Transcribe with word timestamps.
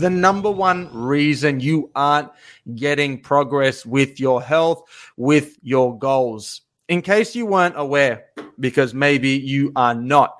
The 0.00 0.10
number 0.10 0.50
one 0.50 0.88
reason 0.92 1.60
you 1.60 1.90
aren't 1.94 2.30
getting 2.74 3.20
progress 3.20 3.84
with 3.84 4.18
your 4.18 4.42
health, 4.42 4.82
with 5.16 5.56
your 5.62 5.98
goals. 5.98 6.62
In 6.88 7.02
case 7.02 7.36
you 7.36 7.46
weren't 7.46 7.78
aware, 7.78 8.26
because 8.58 8.94
maybe 8.94 9.30
you 9.30 9.72
are 9.76 9.94
not, 9.94 10.34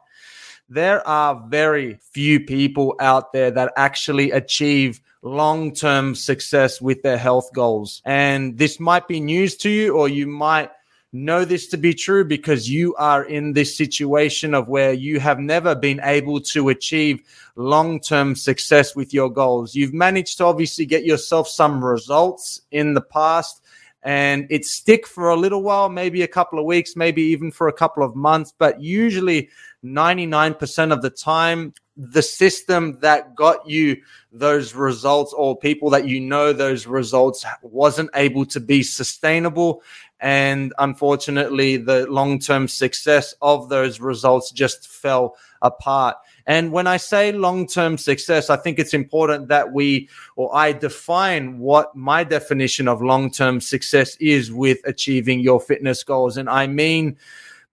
there 0.68 1.06
are 1.06 1.44
very 1.48 1.98
few 2.12 2.40
people 2.40 2.94
out 3.00 3.32
there 3.32 3.50
that 3.50 3.72
actually 3.76 4.30
achieve 4.30 5.00
long 5.22 5.74
term 5.74 6.14
success 6.14 6.80
with 6.80 7.02
their 7.02 7.18
health 7.18 7.50
goals. 7.52 8.00
And 8.04 8.56
this 8.56 8.80
might 8.80 9.06
be 9.06 9.20
news 9.20 9.56
to 9.58 9.68
you, 9.68 9.96
or 9.96 10.08
you 10.08 10.26
might 10.26 10.70
know 11.12 11.44
this 11.44 11.66
to 11.68 11.76
be 11.76 11.92
true 11.92 12.24
because 12.24 12.70
you 12.70 12.94
are 12.94 13.24
in 13.24 13.52
this 13.52 13.76
situation 13.76 14.54
of 14.54 14.68
where 14.68 14.92
you 14.92 15.18
have 15.18 15.38
never 15.38 15.74
been 15.74 16.00
able 16.04 16.40
to 16.40 16.68
achieve 16.68 17.22
long-term 17.56 18.36
success 18.36 18.94
with 18.94 19.12
your 19.12 19.30
goals. 19.30 19.74
You've 19.74 19.94
managed 19.94 20.38
to 20.38 20.44
obviously 20.44 20.86
get 20.86 21.04
yourself 21.04 21.48
some 21.48 21.84
results 21.84 22.62
in 22.70 22.94
the 22.94 23.00
past 23.00 23.62
and 24.02 24.46
it 24.50 24.64
stick 24.64 25.06
for 25.06 25.28
a 25.28 25.36
little 25.36 25.62
while, 25.62 25.88
maybe 25.88 26.22
a 26.22 26.28
couple 26.28 26.58
of 26.58 26.64
weeks, 26.64 26.96
maybe 26.96 27.22
even 27.22 27.50
for 27.50 27.68
a 27.68 27.72
couple 27.72 28.02
of 28.02 28.16
months, 28.16 28.54
but 28.56 28.80
usually 28.80 29.50
99% 29.84 30.92
of 30.92 31.02
the 31.02 31.10
time 31.10 31.74
the 31.96 32.22
system 32.22 32.98
that 33.00 33.34
got 33.34 33.68
you 33.68 33.94
those 34.32 34.74
results 34.74 35.34
or 35.34 35.58
people 35.58 35.90
that 35.90 36.08
you 36.08 36.18
know 36.18 36.50
those 36.52 36.86
results 36.86 37.44
wasn't 37.62 38.08
able 38.14 38.46
to 38.46 38.58
be 38.58 38.82
sustainable 38.82 39.82
and 40.20 40.74
unfortunately, 40.78 41.78
the 41.78 42.06
long 42.10 42.38
term 42.38 42.68
success 42.68 43.34
of 43.40 43.68
those 43.68 44.00
results 44.00 44.50
just 44.50 44.86
fell 44.86 45.36
apart. 45.62 46.16
And 46.46 46.72
when 46.72 46.86
I 46.86 46.98
say 46.98 47.32
long 47.32 47.66
term 47.66 47.96
success, 47.96 48.50
I 48.50 48.56
think 48.56 48.78
it's 48.78 48.92
important 48.92 49.48
that 49.48 49.72
we 49.72 50.08
or 50.36 50.54
I 50.54 50.72
define 50.72 51.58
what 51.58 51.94
my 51.96 52.24
definition 52.24 52.86
of 52.86 53.00
long 53.00 53.30
term 53.30 53.60
success 53.60 54.16
is 54.16 54.52
with 54.52 54.78
achieving 54.84 55.40
your 55.40 55.60
fitness 55.60 56.04
goals. 56.04 56.36
And 56.36 56.50
I 56.50 56.66
mean, 56.66 57.16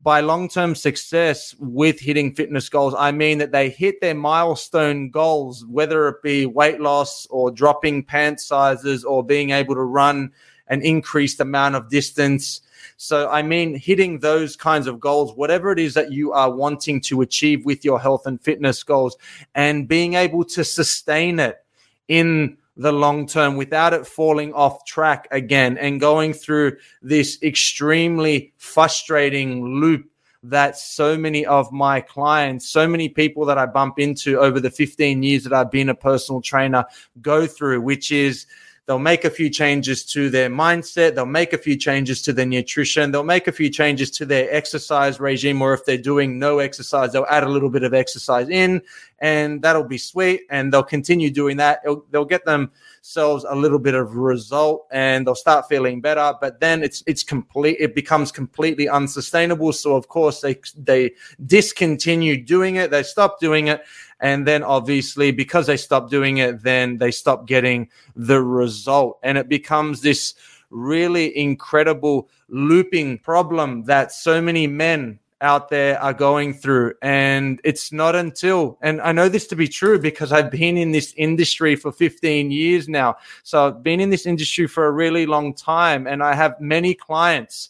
by 0.01 0.21
long 0.21 0.47
term 0.47 0.73
success 0.73 1.53
with 1.59 1.99
hitting 1.99 2.33
fitness 2.33 2.69
goals, 2.69 2.95
I 2.97 3.11
mean 3.11 3.39
that 3.39 3.51
they 3.51 3.69
hit 3.69 3.99
their 3.99 4.15
milestone 4.15 5.09
goals, 5.09 5.65
whether 5.65 6.07
it 6.07 6.21
be 6.23 6.45
weight 6.45 6.79
loss 6.79 7.25
or 7.29 7.51
dropping 7.51 8.03
pant 8.03 8.39
sizes 8.39 9.03
or 9.03 9.21
being 9.21 9.49
able 9.49 9.75
to 9.75 9.81
run 9.81 10.31
an 10.69 10.81
increased 10.81 11.39
amount 11.39 11.75
of 11.75 11.89
distance. 11.89 12.61
So, 12.97 13.29
I 13.29 13.41
mean, 13.41 13.75
hitting 13.75 14.19
those 14.19 14.55
kinds 14.55 14.87
of 14.87 14.99
goals, 14.99 15.35
whatever 15.35 15.71
it 15.71 15.79
is 15.79 15.93
that 15.93 16.11
you 16.11 16.31
are 16.33 16.51
wanting 16.51 17.01
to 17.01 17.21
achieve 17.21 17.65
with 17.65 17.85
your 17.85 17.99
health 17.99 18.25
and 18.25 18.41
fitness 18.41 18.83
goals, 18.83 19.17
and 19.55 19.87
being 19.87 20.15
able 20.15 20.43
to 20.45 20.63
sustain 20.63 21.39
it 21.39 21.63
in 22.07 22.57
the 22.77 22.91
long 22.91 23.27
term 23.27 23.57
without 23.57 23.93
it 23.93 24.05
falling 24.05 24.53
off 24.53 24.85
track 24.85 25.27
again 25.31 25.77
and 25.79 25.99
going 25.99 26.31
through 26.31 26.77
this 27.01 27.41
extremely 27.41 28.53
frustrating 28.57 29.65
loop 29.65 30.07
that 30.43 30.77
so 30.77 31.17
many 31.17 31.45
of 31.45 31.71
my 31.71 31.99
clients, 31.99 32.69
so 32.69 32.87
many 32.87 33.09
people 33.09 33.45
that 33.45 33.57
I 33.57 33.65
bump 33.65 33.99
into 33.99 34.39
over 34.39 34.59
the 34.59 34.69
15 34.69 35.23
years 35.23 35.43
that 35.43 35.53
I've 35.53 35.71
been 35.71 35.89
a 35.89 35.95
personal 35.95 36.41
trainer 36.41 36.85
go 37.21 37.47
through, 37.47 37.81
which 37.81 38.11
is 38.11 38.45
They'll 38.87 38.99
make 38.99 39.25
a 39.25 39.29
few 39.29 39.49
changes 39.49 40.05
to 40.05 40.29
their 40.29 40.49
mindset. 40.49 41.13
They'll 41.13 41.25
make 41.25 41.51
a 41.51 41.57
few 41.57 41.75
changes 41.75 42.21
to 42.21 42.31
their 42.31 42.45
nutrition. 42.45 43.11
They'll 43.11 43.21
make 43.21 43.49
a 43.49 43.51
few 43.51 43.69
changes 43.69 44.09
to 44.11 44.25
their 44.25 44.47
exercise 44.49 45.19
regime. 45.19 45.61
Or 45.61 45.73
if 45.73 45.83
they're 45.83 45.97
doing 45.97 46.39
no 46.39 46.59
exercise, 46.59 47.11
they'll 47.11 47.25
add 47.29 47.43
a 47.43 47.49
little 47.49 47.69
bit 47.69 47.83
of 47.83 47.93
exercise 47.93 48.47
in 48.47 48.81
and 49.19 49.61
that'll 49.61 49.83
be 49.83 49.97
sweet. 49.97 50.43
And 50.49 50.71
they'll 50.71 50.83
continue 50.83 51.29
doing 51.29 51.57
that. 51.57 51.81
It'll, 51.83 52.05
they'll 52.11 52.23
get 52.23 52.45
themselves 52.45 53.45
a 53.49 53.55
little 53.55 53.79
bit 53.79 53.93
of 53.93 54.15
result 54.15 54.87
and 54.89 55.27
they'll 55.27 55.35
start 55.35 55.67
feeling 55.67 55.99
better. 55.99 56.33
But 56.39 56.61
then 56.61 56.81
it's, 56.81 57.03
it's 57.07 57.23
complete. 57.23 57.75
It 57.81 57.93
becomes 57.93 58.31
completely 58.31 58.87
unsustainable. 58.87 59.73
So 59.73 59.97
of 59.97 60.07
course 60.07 60.39
they, 60.39 60.61
they 60.77 61.11
discontinue 61.45 62.41
doing 62.41 62.77
it. 62.77 62.89
They 62.91 63.03
stop 63.03 63.41
doing 63.41 63.67
it 63.67 63.81
and 64.19 64.47
then 64.47 64.63
obviously, 64.63 65.31
because 65.31 65.67
they 65.67 65.77
stop 65.77 66.09
doing 66.09 66.37
it, 66.37 66.63
then 66.63 66.97
they 66.97 67.11
stop 67.11 67.47
getting 67.47 67.89
the 68.15 68.41
result. 68.41 69.19
And 69.23 69.37
it 69.37 69.47
becomes 69.47 70.01
this 70.01 70.33
really 70.69 71.37
incredible 71.37 72.29
looping 72.49 73.19
problem 73.19 73.83
that 73.83 74.11
so 74.11 74.41
many 74.41 74.67
men 74.67 75.19
out 75.41 75.69
there 75.69 76.01
are 76.01 76.13
going 76.13 76.53
through. 76.53 76.93
And 77.01 77.61
it's 77.63 77.91
not 77.91 78.15
until, 78.15 78.77
and 78.81 78.99
I 79.01 79.11
know 79.11 79.29
this 79.29 79.45
to 79.47 79.55
be 79.55 79.67
true 79.67 79.99
because 79.99 80.31
I've 80.31 80.49
been 80.49 80.77
in 80.77 80.91
this 80.91 81.13
industry 81.15 81.75
for 81.75 81.91
15 81.91 82.49
years 82.49 82.89
now. 82.89 83.17
So 83.43 83.67
I've 83.67 83.83
been 83.83 83.99
in 83.99 84.09
this 84.09 84.25
industry 84.25 84.67
for 84.67 84.87
a 84.87 84.91
really 84.91 85.27
long 85.27 85.53
time. 85.53 86.07
And 86.07 86.23
I 86.23 86.33
have 86.33 86.59
many 86.59 86.95
clients 86.95 87.69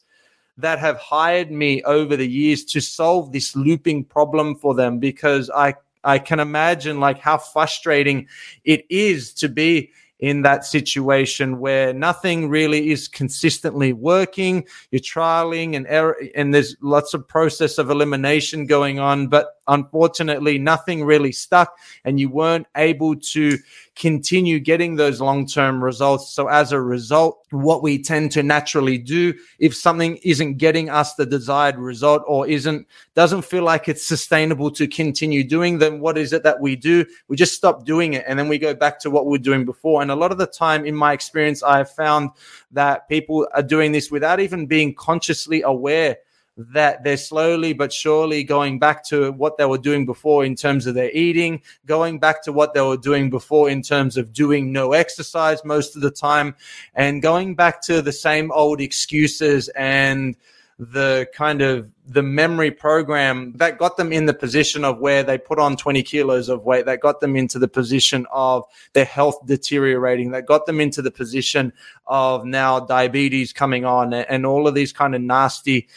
that 0.57 0.80
have 0.80 0.97
hired 0.97 1.52
me 1.52 1.84
over 1.84 2.16
the 2.16 2.28
years 2.28 2.63
to 2.66 2.80
solve 2.80 3.31
this 3.31 3.56
looping 3.56 4.06
problem 4.06 4.56
for 4.56 4.74
them 4.74 4.97
because 4.97 5.50
I 5.50 5.75
I 6.07 6.19
can 6.19 6.40
imagine 6.40 7.01
like 7.01 7.19
how 7.19 7.38
frustrating 7.38 8.28
it 8.63 8.85
is 8.90 9.34
to 9.35 9.50
be 9.50 9.91
in 10.19 10.41
that 10.44 10.66
situation 10.66 11.59
where 11.59 11.94
nothing 11.94 12.50
really 12.50 12.90
is 12.90 13.07
consistently 13.07 13.91
working. 13.94 14.66
You're 14.90 15.01
trialing 15.01 15.75
and 15.75 15.85
error, 15.88 16.18
and 16.34 16.53
there's 16.53 16.78
lots 16.81 17.13
of 17.13 17.28
process 17.28 17.78
of 17.78 17.90
elimination 17.90 18.66
going 18.66 19.00
on, 19.00 19.28
but 19.28 19.56
unfortunately, 19.67 20.57
nothing 20.57 21.03
really 21.03 21.31
stuck, 21.31 21.78
and 22.05 22.19
you 22.19 22.29
weren't 22.29 22.67
able 22.75 23.16
to 23.16 23.57
continue 23.95 24.59
getting 24.59 24.95
those 24.95 25.19
long 25.19 25.45
term 25.45 25.83
results. 25.83 26.29
So, 26.29 26.47
as 26.47 26.72
a 26.72 26.79
result, 26.79 27.45
what 27.50 27.81
we 27.81 28.01
tend 28.01 28.31
to 28.33 28.44
naturally 28.44 28.97
do 28.97 29.33
if 29.59 29.75
something 29.75 30.17
isn't 30.17 30.57
getting 30.57 30.89
us 30.89 31.16
the 31.16 31.25
desired 31.25 31.77
result 31.77 32.23
or 32.27 32.47
isn't 32.47 32.88
doesn't 33.16 33.44
feel 33.44 33.63
like 33.63 33.88
it's 33.88 34.06
sustainable 34.06 34.69
to 34.72 34.88
continue 34.88 35.44
doing, 35.44 35.79
then 35.79 36.00
what 36.00 36.17
is 36.17 36.33
it 36.33 36.44
that 36.44 36.59
we 36.59 36.75
do? 36.75 37.06
We 37.27 37.35
just 37.35 37.56
stop 37.56 37.85
doing 37.85 38.13
it 38.13 38.25
and 38.27 38.38
then 38.38 38.47
we 38.47 38.57
go 38.57 38.73
back 38.73 39.00
to 39.01 39.09
what 39.09 39.25
we 39.25 39.35
are 39.35 39.41
doing 39.41 39.66
before. 39.66 40.01
And 40.01 40.11
a 40.11 40.16
lot 40.16 40.31
of 40.31 40.38
the 40.38 40.47
time, 40.47 40.85
in 40.85 40.95
my 40.95 41.13
experience, 41.13 41.63
I 41.63 41.77
have 41.77 41.91
found 41.91 42.31
that 42.72 43.07
people 43.09 43.47
are 43.53 43.63
doing 43.63 43.91
this 43.91 44.11
without 44.11 44.39
even 44.39 44.67
being 44.67 44.94
consciously 44.94 45.61
aware 45.61 46.17
that 46.57 47.03
they're 47.03 47.18
slowly 47.18 47.72
but 47.73 47.94
surely 47.94 48.44
going 48.44 48.79
back 48.79 49.03
to 49.06 49.31
what 49.34 49.57
they 49.57 49.66
were 49.66 49.78
doing 49.78 50.06
before 50.06 50.44
in 50.44 50.56
terms 50.56 50.88
of 50.88 50.95
their 50.95 51.12
eating, 51.12 51.62
going 51.85 52.19
back 52.19 52.44
to 52.44 52.51
what 52.51 52.73
they 52.73 52.81
were 52.81 52.97
doing 52.97 53.29
before 53.29 53.69
in 53.69 53.81
terms 53.81 54.18
of 54.18 54.34
doing 54.34 54.72
no 54.72 54.94
exercise 54.94 55.63
most 55.63 55.95
of 55.95 56.01
the 56.01 56.12
time, 56.12 56.56
and 56.95 57.22
going 57.22 57.56
back 57.56 57.81
to 57.81 58.01
the 58.01 58.12
same 58.12 58.51
old 58.51 58.81
excuses 58.81 59.69
and 59.69 60.35
the 60.79 61.28
kind 61.34 61.63
of 61.63 61.90
the 62.07 62.22
memory 62.22 62.69
program 62.69 63.51
that 63.56 63.79
got 63.79 63.97
them 63.97 64.13
in 64.13 64.28
the 64.28 64.34
position 64.34 64.85
of 64.85 65.00
where 65.00 65.24
they 65.24 65.35
put 65.35 65.57
on 65.57 65.75
20 65.75 66.03
kilos 66.03 66.50
of 66.50 66.63
weight 66.66 66.85
that 66.85 67.00
got 67.00 67.19
them 67.19 67.35
into 67.35 67.57
the 67.57 67.68
position 67.68 68.28
of 68.31 68.63
their 68.94 69.06
health 69.06 69.39
deteriorating 69.48 70.30
that 70.30 70.45
got 70.45 70.68
them 70.68 70.80
into 70.80 71.01
the 71.01 71.09
position 71.09 71.74
of 72.06 72.45
now 72.45 72.80
diabetes 72.80 73.51
coming 73.51 73.86
on 73.86 74.13
and 74.13 74.45
all 74.45 74.68
of 74.68 74.75
these 74.75 74.94
kind 74.94 75.15
of 75.15 75.21
nasty 75.21 75.88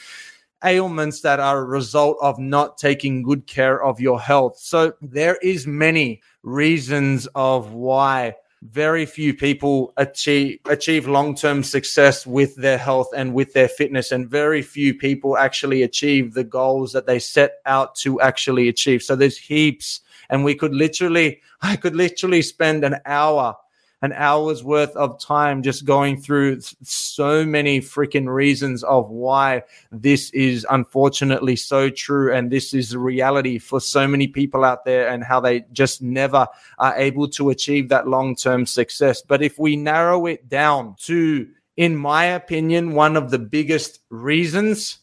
ailments 0.65 1.21
that 1.23 1.41
are 1.41 1.59
a 1.59 1.65
result 1.65 2.19
of 2.21 2.39
not 2.39 2.79
taking 2.79 3.23
good 3.23 3.47
care 3.47 3.83
of 3.83 4.01
your 4.01 4.21
health. 4.21 4.59
So 4.59 4.95
there 5.01 5.37
is 5.43 5.67
many 5.67 6.23
reasons 6.43 7.27
of 7.35 7.73
why 7.73 8.35
very 8.63 9.07
few 9.07 9.33
people 9.33 9.93
achieve 9.97 10.59
achieve 10.67 11.09
long-term 11.09 11.63
success 11.63 12.27
with 12.27 12.55
their 12.57 12.77
health 12.77 13.09
and 13.17 13.33
with 13.33 13.55
their 13.55 13.69
fitness 13.69 14.13
and 14.13 14.29
very 14.29 14.61
few 14.61 14.93
people 14.93 15.39
actually 15.39 15.83
achieve 15.83 16.35
the 16.35 16.45
goals 16.45 16.93
that 16.93 17.07
they 17.07 17.19
set 17.19 17.53
out 17.65 17.95
to 17.95 18.21
actually 18.21 18.69
achieve 18.69 19.03
so 19.03 19.17
there's 19.17 19.39
heaps 19.39 20.01
and 20.29 20.45
we 20.45 20.55
could 20.55 20.75
literally 20.75 21.41
i 21.63 21.75
could 21.75 21.97
literally 21.97 22.43
spend 22.43 22.85
an 22.85 22.97
hour 23.07 23.57
an 24.03 24.13
hour's 24.15 24.65
worth 24.65 24.97
of 24.97 25.21
time 25.21 25.63
just 25.63 25.85
going 25.85 26.21
through 26.21 26.61
so 26.83 27.45
many 27.45 27.81
freaking 27.81 28.33
reasons 28.33 28.83
of 28.85 29.11
why 29.11 29.63
this 29.93 30.31
is 30.31 30.67
unfortunately 30.71 31.57
so 31.57 31.91
true. 31.91 32.33
And 32.33 32.51
this 32.51 32.73
is 32.73 32.91
the 32.91 32.99
reality 32.99 33.59
for 33.59 33.81
so 33.81 34.09
many 34.09 34.27
people 34.27 34.65
out 34.65 34.85
there 34.85 35.09
and 35.09 35.23
how 35.23 35.41
they 35.41 35.65
just 35.73 36.01
never 36.01 36.47
are 36.79 36.97
able 36.97 37.29
to 37.29 37.51
achieve 37.51 37.91
that 37.91 38.09
long 38.09 38.35
term 38.35 38.65
success. 38.65 39.21
But 39.21 39.43
if 39.43 39.59
we 39.59 39.77
narrow 39.77 40.27
it 40.27 40.49
down 40.49 40.97
to, 41.01 41.47
in 41.77 41.95
my 41.97 42.25
opinion, 42.25 42.95
one 42.95 43.17
of 43.17 43.31
the 43.31 43.39
biggest 43.39 44.01
reasons 44.09 44.99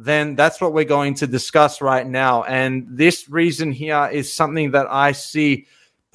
then 0.00 0.36
that's 0.36 0.60
what 0.60 0.72
we're 0.72 0.84
going 0.84 1.12
to 1.12 1.26
discuss 1.26 1.82
right 1.82 2.06
now. 2.06 2.44
And 2.44 2.86
this 2.88 3.28
reason 3.28 3.72
here 3.72 4.08
is 4.12 4.32
something 4.32 4.70
that 4.70 4.86
I 4.88 5.10
see 5.10 5.66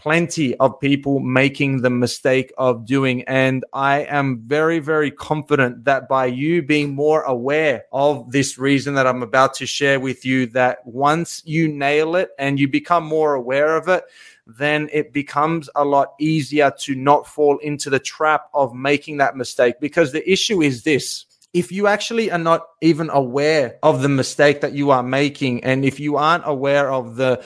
plenty 0.04 0.54
of 0.58 0.78
people 0.82 1.22
making 1.22 1.82
the 1.82 1.90
mistake 1.90 2.52
of 2.58 2.86
doing. 2.86 3.24
And 3.24 3.64
I 3.72 4.00
am 4.02 4.44
very, 4.46 4.80
very 4.80 5.10
confident 5.10 5.86
that 5.86 6.10
by 6.10 6.26
you 6.26 6.62
being 6.62 6.94
more 6.94 7.22
aware 7.22 7.86
of 7.94 8.30
this 8.30 8.58
reason 8.58 8.96
that 8.96 9.08
I'm 9.08 9.24
about 9.24 9.54
to 9.56 9.66
share 9.66 10.02
with 10.02 10.26
you, 10.26 10.48
that 10.48 10.86
once 10.86 11.42
you 11.46 11.70
nail 11.70 12.18
it 12.18 12.32
and 12.38 12.60
you 12.60 12.68
become 12.68 13.06
more 13.06 13.34
aware 13.34 13.78
of 13.78 13.88
it, 13.88 14.04
then 14.46 14.90
it 14.92 15.14
becomes 15.14 15.70
a 15.74 15.86
lot 15.86 16.16
easier 16.20 16.70
to 16.80 16.96
not 16.96 17.26
fall 17.26 17.58
into 17.60 17.90
the 17.90 18.00
trap 18.00 18.50
of 18.54 18.76
making 18.76 19.18
that 19.18 19.38
mistake. 19.38 19.76
Because 19.80 20.12
the 20.12 20.30
issue 20.30 20.62
is 20.62 20.84
this 20.84 21.26
if 21.54 21.72
you 21.72 21.88
actually 21.88 22.30
are 22.30 22.38
not 22.38 22.68
even 22.82 23.10
aware 23.10 23.78
of 23.84 24.02
the 24.02 24.10
mistake 24.10 24.60
that 24.62 24.74
you 24.74 24.92
are 24.92 25.04
making, 25.04 25.64
and 25.64 25.86
if 25.86 25.98
you 25.98 26.18
aren't 26.18 26.44
aware 26.46 26.92
of 26.92 27.16
the 27.16 27.42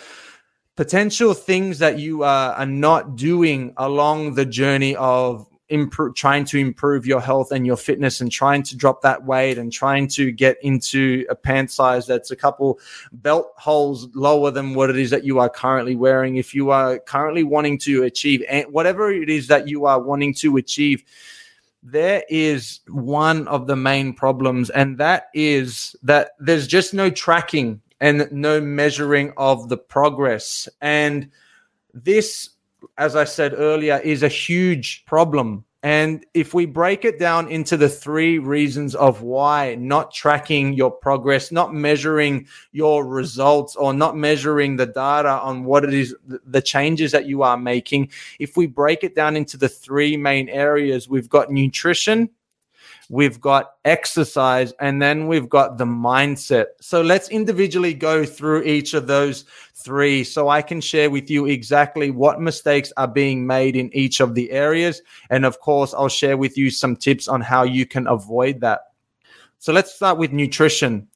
potential 0.78 1.34
things 1.34 1.80
that 1.80 2.00
you 2.00 2.24
are, 2.24 2.54
are 2.54 2.66
not 2.66 3.16
doing 3.18 3.74
along 3.78 4.36
the 4.36 4.46
journey 4.46 4.96
of 4.96 5.46
improve, 5.70 6.16
trying 6.16 6.46
to 6.46 6.58
improve 6.58 7.06
your 7.06 7.20
health 7.20 7.52
and 7.52 7.66
your 7.66 7.76
fitness 7.76 8.22
and 8.22 8.32
trying 8.32 8.64
to 8.64 8.78
drop 8.78 9.02
that 9.02 9.26
weight 9.26 9.58
and 9.58 9.74
trying 9.74 10.08
to 10.08 10.32
get 10.32 10.56
into 10.62 11.26
a 11.30 11.36
pant 11.36 11.72
size 11.72 12.08
that's 12.08 12.32
a 12.32 12.36
couple 12.36 12.80
belt 13.12 13.52
holes 13.58 14.08
lower 14.14 14.52
than 14.52 14.76
what 14.76 14.90
it 14.90 14.96
is 14.96 15.10
that 15.10 15.26
you 15.26 15.40
are 15.40 15.50
currently 15.50 15.96
wearing. 15.96 16.38
If 16.38 16.54
you 16.54 16.70
are 16.70 17.00
currently 17.00 17.44
wanting 17.44 17.80
to 17.80 18.04
achieve 18.04 18.44
whatever 18.70 19.12
it 19.12 19.30
is 19.30 19.48
that 19.48 19.68
you 19.68 19.86
are 19.88 20.00
wanting 20.00 20.34
to 20.36 20.58
achieve, 20.58 21.04
there 21.84 22.24
is 22.30 22.82
one 22.88 23.48
of 23.48 23.66
the 23.68 23.76
main 23.76 24.14
problems, 24.14 24.70
and 24.70 24.98
that 25.00 25.28
is 25.34 25.96
that 26.04 26.32
there's 26.40 26.68
just 26.68 26.94
no 26.94 27.10
tracking 27.10 27.82
and 28.00 28.28
no 28.32 28.62
measuring 28.62 29.34
of 29.38 29.70
the 29.70 29.78
progress. 29.78 30.68
And 30.82 31.30
this, 31.94 32.50
as 32.98 33.16
I 33.16 33.24
said 33.24 33.54
earlier, 33.56 33.98
is 33.98 34.24
a 34.24 34.28
huge 34.28 35.06
problem 35.06 35.66
and 35.84 36.26
if 36.34 36.56
we 36.56 36.66
break 36.66 37.06
it 37.06 37.20
down 37.20 37.50
into 37.50 37.78
the 37.78 37.88
three 37.88 38.40
reasons 38.40 38.96
of 38.96 39.22
why 39.22 39.76
not 39.76 40.12
tracking 40.12 40.74
your 40.74 40.90
progress, 40.90 41.52
not 41.52 41.74
measuring 41.74 42.48
your 42.72 43.06
results, 43.06 43.76
or 43.76 43.94
not 43.94 44.18
measuring 44.18 44.76
the 44.76 44.88
data 44.88 45.30
on 45.30 45.66
what 45.66 45.84
it 45.84 45.94
is, 45.94 46.16
the 46.26 46.62
changes 46.62 47.12
that 47.12 47.28
you 47.28 47.44
are 47.44 47.58
making, 47.58 48.12
if 48.40 48.58
we 48.58 48.66
break 48.66 49.04
it 49.04 49.16
down 49.16 49.38
into 49.38 49.56
the 49.56 49.70
three 49.70 50.18
main 50.18 50.50
areas, 50.50 51.08
we've 51.08 51.30
got 51.30 51.52
nutrition, 51.52 52.30
we've 53.10 53.40
got 53.40 53.72
exercise, 53.86 54.74
and 54.80 55.02
then 55.02 55.28
we've 55.28 55.50
got 55.50 55.78
the 55.78 55.86
mindset. 55.86 56.66
So 56.82 57.02
let's 57.02 57.30
individually 57.30 57.94
go 57.94 58.26
through 58.26 58.64
each 58.64 58.94
of 58.94 59.08
those 59.08 59.46
three 59.74 60.24
so 60.24 60.50
I 60.50 60.62
can 60.62 60.82
share 60.82 61.10
with 61.10 61.30
you 61.30 61.46
exactly 61.46 62.12
what 62.12 62.42
mistakes 62.42 62.92
are 62.98 63.08
being 63.08 63.48
made 63.48 63.76
in 63.76 63.96
each 63.96 64.20
of 64.20 64.36
the 64.36 64.52
areas. 64.52 65.02
And 65.30 65.46
of 65.46 65.60
course, 65.60 65.94
I'll 65.94 66.10
share 66.10 66.38
with 66.38 66.58
you 66.58 66.70
some 66.70 66.96
tips 66.96 67.28
on 67.28 67.42
how 67.42 67.64
you 67.64 67.86
can 67.86 68.08
avoid 68.08 68.62
that. 68.62 68.82
So 69.60 69.74
let's 69.74 69.94
start 69.94 70.18
with 70.18 70.34
nutrition. 70.34 71.08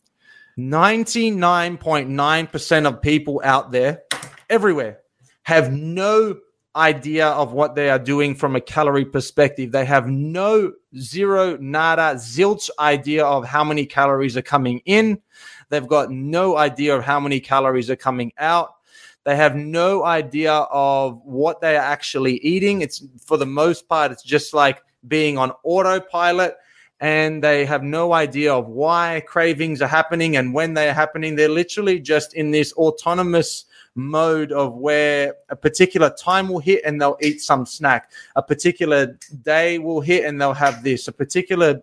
99.9% 0.58 2.88
of 2.88 3.02
people 3.02 3.42
out 3.44 3.72
there, 3.72 4.04
everywhere, 4.50 5.00
have 5.44 5.72
no 5.72 6.38
idea 6.75 7.27
of 7.27 7.51
what 7.53 7.75
they 7.75 7.89
are 7.89 8.00
doing 8.00 8.35
from 8.35 8.56
a 8.56 8.62
calorie 8.62 9.06
perspective. 9.06 9.71
They 9.71 9.85
have 9.85 10.07
no 10.07 10.73
zero, 10.97 11.57
nada, 11.57 12.15
zilch 12.15 12.69
idea 12.79 13.25
of 13.25 13.45
how 13.45 13.63
many 13.63 13.85
calories 13.85 14.38
are 14.38 14.41
coming 14.41 14.81
in. 14.85 15.21
They've 15.69 15.88
got 15.88 16.12
no 16.12 16.57
idea 16.57 16.95
of 16.95 17.03
how 17.03 17.19
many 17.19 17.39
calories 17.39 17.89
are 17.89 17.95
coming 17.95 18.31
out. 18.38 18.75
They 19.23 19.35
have 19.35 19.56
no 19.56 20.03
idea 20.03 20.53
of 20.53 21.21
what 21.23 21.62
they 21.62 21.75
are 21.75 21.83
actually 21.83 22.38
eating. 22.38 22.81
It's 22.81 23.03
for 23.23 23.38
the 23.38 23.45
most 23.45 23.88
part, 23.88 24.12
it's 24.12 24.23
just 24.23 24.53
like 24.53 24.81
being 25.07 25.38
on 25.38 25.51
autopilot 25.63 26.56
and 27.00 27.44
they 27.44 27.65
have 27.65 27.81
no 27.83 28.13
idea 28.13 28.53
of 28.53 28.68
why 28.68 29.23
cravings 29.25 29.81
are 29.81 29.88
happening 29.88 30.38
and 30.38 30.53
when 30.53 30.75
they 30.75 30.88
are 30.88 30.94
happening. 30.94 31.35
They're 31.35 31.50
literally 31.50 32.00
just 32.00 32.35
in 32.35 32.51
this 32.51 32.73
autonomous 32.73 33.65
mode 33.96 34.52
of 34.52 34.76
where 34.76 35.36
a 35.50 35.56
particular 35.56 36.10
time 36.10 36.48
will 36.48 36.60
hit 36.60 36.82
and 36.86 37.02
they'll 37.02 37.18
eat 37.22 37.42
some 37.42 37.66
snack. 37.66 38.12
A 38.36 38.42
particular 38.42 39.18
day 39.44 39.80
will 39.80 40.02
hit 40.02 40.26
and 40.26 40.40
they'll 40.40 40.54
have 40.54 40.84
this. 40.84 41.08
A 41.08 41.12
particular 41.12 41.82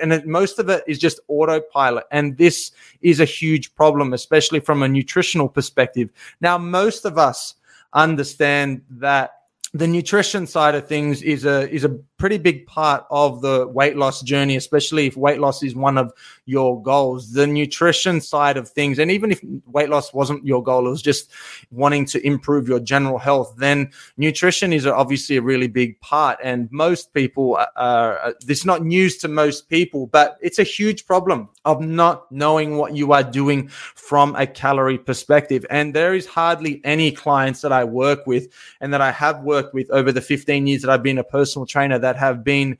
and 0.00 0.24
most 0.24 0.58
of 0.58 0.68
it 0.68 0.84
is 0.86 0.98
just 0.98 1.20
autopilot. 1.28 2.04
And 2.10 2.36
this 2.36 2.70
is 3.02 3.20
a 3.20 3.24
huge 3.24 3.74
problem, 3.74 4.12
especially 4.12 4.60
from 4.60 4.82
a 4.82 4.88
nutritional 4.88 5.48
perspective. 5.48 6.10
Now, 6.40 6.58
most 6.58 7.04
of 7.04 7.18
us 7.18 7.54
understand 7.92 8.82
that 8.90 9.32
the 9.74 9.86
nutrition 9.86 10.46
side 10.46 10.74
of 10.74 10.86
things 10.86 11.22
is 11.22 11.44
a 11.44 11.68
is 11.70 11.84
a 11.84 11.90
pretty 12.18 12.38
big 12.38 12.66
part 12.66 13.06
of 13.10 13.42
the 13.42 13.66
weight 13.68 13.96
loss 13.96 14.22
journey, 14.22 14.56
especially 14.56 15.06
if 15.06 15.16
weight 15.16 15.38
loss 15.38 15.62
is 15.62 15.74
one 15.74 15.98
of 15.98 16.12
your 16.46 16.80
goals. 16.82 17.32
The 17.32 17.46
nutrition 17.46 18.20
side 18.20 18.56
of 18.56 18.68
things, 18.68 18.98
and 18.98 19.10
even 19.10 19.32
if 19.32 19.40
weight 19.66 19.90
loss 19.90 20.14
wasn't 20.14 20.46
your 20.46 20.62
goal, 20.62 20.86
it 20.86 20.90
was 20.90 21.02
just 21.02 21.30
wanting 21.70 22.06
to 22.06 22.26
improve 22.26 22.68
your 22.68 22.80
general 22.80 23.18
health, 23.18 23.54
then 23.58 23.90
nutrition 24.16 24.72
is 24.72 24.86
obviously 24.86 25.36
a 25.36 25.42
really 25.42 25.68
big 25.68 26.00
part. 26.00 26.38
And 26.42 26.70
most 26.72 27.12
people 27.12 27.58
are, 27.76 28.34
this 28.40 28.60
is 28.60 28.64
not 28.64 28.84
news 28.84 29.18
to 29.18 29.28
most 29.28 29.68
people, 29.68 30.06
but 30.06 30.38
it's 30.40 30.58
a 30.58 30.64
huge 30.64 31.06
problem 31.06 31.48
of 31.64 31.80
not 31.80 32.30
knowing 32.30 32.76
what 32.76 32.94
you 32.94 33.12
are 33.12 33.24
doing 33.24 33.68
from 33.68 34.34
a 34.36 34.46
calorie 34.46 34.98
perspective. 34.98 35.66
And 35.68 35.94
there 35.94 36.14
is 36.14 36.26
hardly 36.26 36.80
any 36.84 37.10
clients 37.10 37.60
that 37.60 37.72
I 37.72 37.84
work 37.84 38.26
with 38.26 38.48
and 38.80 38.94
that 38.94 39.00
I 39.00 39.10
have 39.10 39.42
worked 39.42 39.74
with 39.74 39.90
over 39.90 40.12
the 40.12 40.20
15 40.20 40.66
years 40.66 40.82
that 40.82 40.90
I've 40.90 41.02
been 41.02 41.18
a 41.18 41.24
personal 41.24 41.66
trainer 41.66 41.98
that 42.06 42.16
have 42.16 42.44
been 42.44 42.78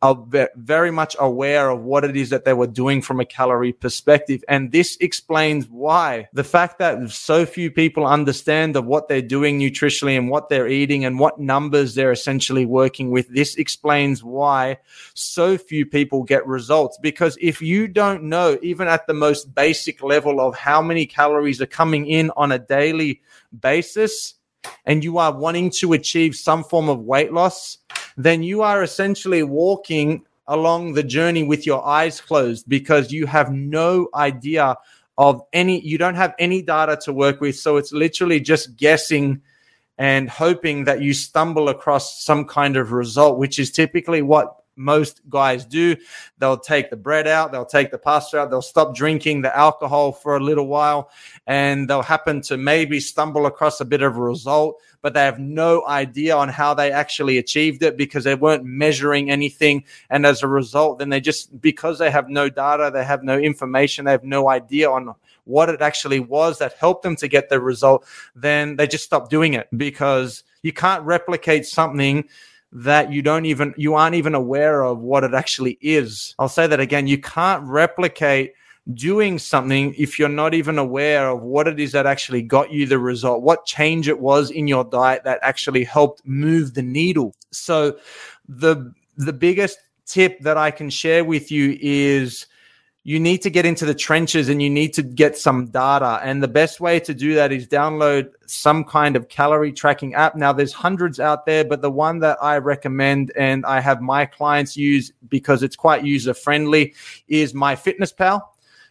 uh, 0.00 0.14
are 0.32 0.48
very 0.54 0.92
much 0.92 1.16
aware 1.18 1.70
of 1.70 1.82
what 1.82 2.04
it 2.04 2.16
is 2.16 2.30
that 2.30 2.44
they 2.44 2.52
were 2.52 2.68
doing 2.68 3.02
from 3.02 3.18
a 3.18 3.24
calorie 3.24 3.72
perspective. 3.72 4.44
And 4.48 4.70
this 4.70 4.96
explains 5.00 5.68
why 5.68 6.28
the 6.32 6.44
fact 6.44 6.78
that 6.78 7.10
so 7.10 7.44
few 7.44 7.68
people 7.68 8.06
understand 8.06 8.76
of 8.76 8.86
what 8.86 9.08
they're 9.08 9.20
doing 9.20 9.58
nutritionally 9.58 10.16
and 10.16 10.30
what 10.30 10.48
they're 10.48 10.68
eating 10.68 11.04
and 11.04 11.18
what 11.18 11.40
numbers 11.40 11.96
they're 11.96 12.12
essentially 12.12 12.64
working 12.64 13.10
with. 13.10 13.26
This 13.34 13.56
explains 13.56 14.22
why 14.22 14.78
so 15.14 15.58
few 15.58 15.84
people 15.84 16.22
get 16.22 16.46
results. 16.46 16.96
Because 17.02 17.36
if 17.40 17.60
you 17.60 17.88
don't 17.88 18.22
know, 18.22 18.56
even 18.62 18.86
at 18.86 19.08
the 19.08 19.14
most 19.14 19.52
basic 19.52 20.00
level 20.00 20.40
of 20.40 20.54
how 20.54 20.80
many 20.80 21.06
calories 21.06 21.60
are 21.60 21.66
coming 21.66 22.06
in 22.06 22.30
on 22.36 22.52
a 22.52 22.58
daily 22.60 23.20
basis, 23.60 24.34
and 24.84 25.02
you 25.02 25.18
are 25.18 25.32
wanting 25.32 25.70
to 25.70 25.92
achieve 25.92 26.34
some 26.34 26.62
form 26.62 26.88
of 26.88 27.00
weight 27.00 27.32
loss, 27.32 27.78
then 28.18 28.42
you 28.42 28.62
are 28.62 28.82
essentially 28.82 29.44
walking 29.44 30.24
along 30.48 30.94
the 30.94 31.02
journey 31.04 31.44
with 31.44 31.64
your 31.64 31.86
eyes 31.86 32.20
closed 32.20 32.68
because 32.68 33.12
you 33.12 33.26
have 33.26 33.52
no 33.52 34.08
idea 34.14 34.76
of 35.16 35.40
any, 35.52 35.80
you 35.80 35.98
don't 35.98 36.16
have 36.16 36.34
any 36.38 36.60
data 36.60 36.98
to 37.04 37.12
work 37.12 37.40
with. 37.40 37.56
So 37.56 37.76
it's 37.76 37.92
literally 37.92 38.40
just 38.40 38.76
guessing 38.76 39.40
and 39.98 40.28
hoping 40.28 40.84
that 40.84 41.00
you 41.00 41.14
stumble 41.14 41.68
across 41.68 42.24
some 42.24 42.44
kind 42.44 42.76
of 42.76 42.92
result, 42.92 43.38
which 43.38 43.58
is 43.58 43.70
typically 43.70 44.22
what 44.22 44.56
most 44.78 45.20
guys 45.28 45.64
do. 45.64 45.96
They'll 46.38 46.58
take 46.58 46.90
the 46.90 46.96
bread 46.96 47.26
out, 47.26 47.52
they'll 47.52 47.66
take 47.66 47.90
the 47.90 47.98
pasta 47.98 48.38
out, 48.38 48.50
they'll 48.50 48.62
stop 48.62 48.94
drinking 48.94 49.42
the 49.42 49.56
alcohol 49.56 50.12
for 50.12 50.36
a 50.36 50.40
little 50.40 50.66
while, 50.66 51.10
and 51.46 51.88
they'll 51.88 52.02
happen 52.02 52.40
to 52.42 52.56
maybe 52.56 53.00
stumble 53.00 53.46
across 53.46 53.80
a 53.80 53.84
bit 53.84 54.02
of 54.02 54.16
a 54.16 54.20
result, 54.20 54.80
but 55.02 55.14
they 55.14 55.24
have 55.24 55.38
no 55.38 55.86
idea 55.86 56.36
on 56.36 56.48
how 56.48 56.74
they 56.74 56.90
actually 56.90 57.38
achieved 57.38 57.82
it 57.82 57.96
because 57.96 58.24
they 58.24 58.34
weren't 58.34 58.64
measuring 58.64 59.30
anything. 59.30 59.84
And 60.10 60.24
as 60.24 60.42
a 60.42 60.48
result, 60.48 60.98
then 60.98 61.08
they 61.08 61.20
just, 61.20 61.60
because 61.60 61.98
they 61.98 62.10
have 62.10 62.28
no 62.28 62.48
data, 62.48 62.90
they 62.92 63.04
have 63.04 63.22
no 63.22 63.38
information, 63.38 64.04
they 64.04 64.12
have 64.12 64.24
no 64.24 64.48
idea 64.48 64.90
on 64.90 65.14
what 65.48 65.70
it 65.70 65.80
actually 65.80 66.20
was 66.20 66.58
that 66.58 66.74
helped 66.74 67.02
them 67.02 67.16
to 67.16 67.26
get 67.26 67.48
the 67.48 67.58
result, 67.58 68.04
then 68.36 68.76
they 68.76 68.86
just 68.86 69.04
stop 69.04 69.30
doing 69.30 69.54
it 69.54 69.66
because 69.76 70.44
you 70.62 70.72
can't 70.72 71.02
replicate 71.04 71.64
something 71.64 72.28
that 72.72 73.12
you 73.12 73.22
don't 73.22 73.46
even 73.46 73.74
you 73.76 73.94
aren't 73.94 74.14
even 74.14 74.34
aware 74.34 74.82
of 74.82 75.00
what 75.00 75.24
it 75.24 75.34
actually 75.34 75.78
is. 75.80 76.34
I'll 76.38 76.48
say 76.48 76.66
that 76.66 76.80
again. 76.80 77.06
You 77.06 77.18
can't 77.18 77.64
replicate 77.64 78.52
doing 78.94 79.38
something 79.38 79.94
if 79.98 80.18
you're 80.18 80.28
not 80.28 80.54
even 80.54 80.78
aware 80.78 81.28
of 81.28 81.42
what 81.42 81.68
it 81.68 81.78
is 81.78 81.92
that 81.92 82.06
actually 82.06 82.42
got 82.42 82.70
you 82.70 82.86
the 82.86 82.98
result, 82.98 83.42
what 83.42 83.66
change 83.66 84.08
it 84.08 84.18
was 84.18 84.50
in 84.50 84.66
your 84.66 84.84
diet 84.84 85.24
that 85.24 85.38
actually 85.42 85.84
helped 85.84 86.22
move 86.26 86.74
the 86.74 86.82
needle. 86.82 87.34
So 87.50 87.98
the 88.48 88.92
the 89.16 89.32
biggest 89.32 89.78
tip 90.06 90.40
that 90.40 90.56
I 90.56 90.70
can 90.70 90.90
share 90.90 91.24
with 91.24 91.50
you 91.50 91.76
is 91.80 92.46
you 93.08 93.18
need 93.18 93.40
to 93.40 93.48
get 93.48 93.64
into 93.64 93.86
the 93.86 93.94
trenches 93.94 94.50
and 94.50 94.60
you 94.60 94.68
need 94.68 94.92
to 94.92 95.02
get 95.02 95.34
some 95.34 95.68
data. 95.68 96.20
And 96.22 96.42
the 96.42 96.48
best 96.62 96.78
way 96.78 97.00
to 97.00 97.14
do 97.14 97.34
that 97.36 97.50
is 97.52 97.66
download 97.66 98.32
some 98.44 98.84
kind 98.84 99.16
of 99.16 99.30
calorie 99.30 99.72
tracking 99.72 100.12
app. 100.12 100.36
Now, 100.36 100.52
there's 100.52 100.74
hundreds 100.74 101.18
out 101.18 101.46
there, 101.46 101.64
but 101.64 101.80
the 101.80 101.90
one 101.90 102.18
that 102.18 102.36
I 102.42 102.58
recommend 102.58 103.32
and 103.34 103.64
I 103.64 103.80
have 103.80 104.02
my 104.02 104.26
clients 104.26 104.76
use 104.76 105.10
because 105.26 105.62
it's 105.62 105.74
quite 105.74 106.04
user 106.04 106.34
friendly 106.34 106.92
is 107.28 107.54
MyFitnessPal. 107.54 108.42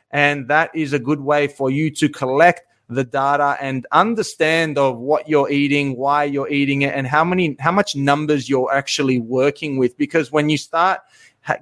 And 0.09 0.47
that 0.47 0.71
is 0.73 0.93
a 0.93 0.99
good 0.99 1.21
way 1.21 1.45
for 1.45 1.69
you 1.69 1.91
to 1.91 2.09
collect 2.09 2.63
the 2.89 3.03
data 3.03 3.55
and 3.61 3.85
understand 3.91 4.79
of 4.79 4.97
what 4.97 5.29
you're 5.29 5.51
eating, 5.51 5.95
why 5.95 6.23
you're 6.23 6.49
eating 6.49 6.81
it, 6.81 6.95
and 6.95 7.05
how 7.05 7.23
many, 7.23 7.55
how 7.59 7.71
much 7.71 7.95
numbers 7.95 8.49
you're 8.49 8.73
actually 8.73 9.19
working 9.19 9.77
with. 9.77 9.95
Because 9.95 10.31
when 10.31 10.49
you 10.49 10.57
start 10.57 11.01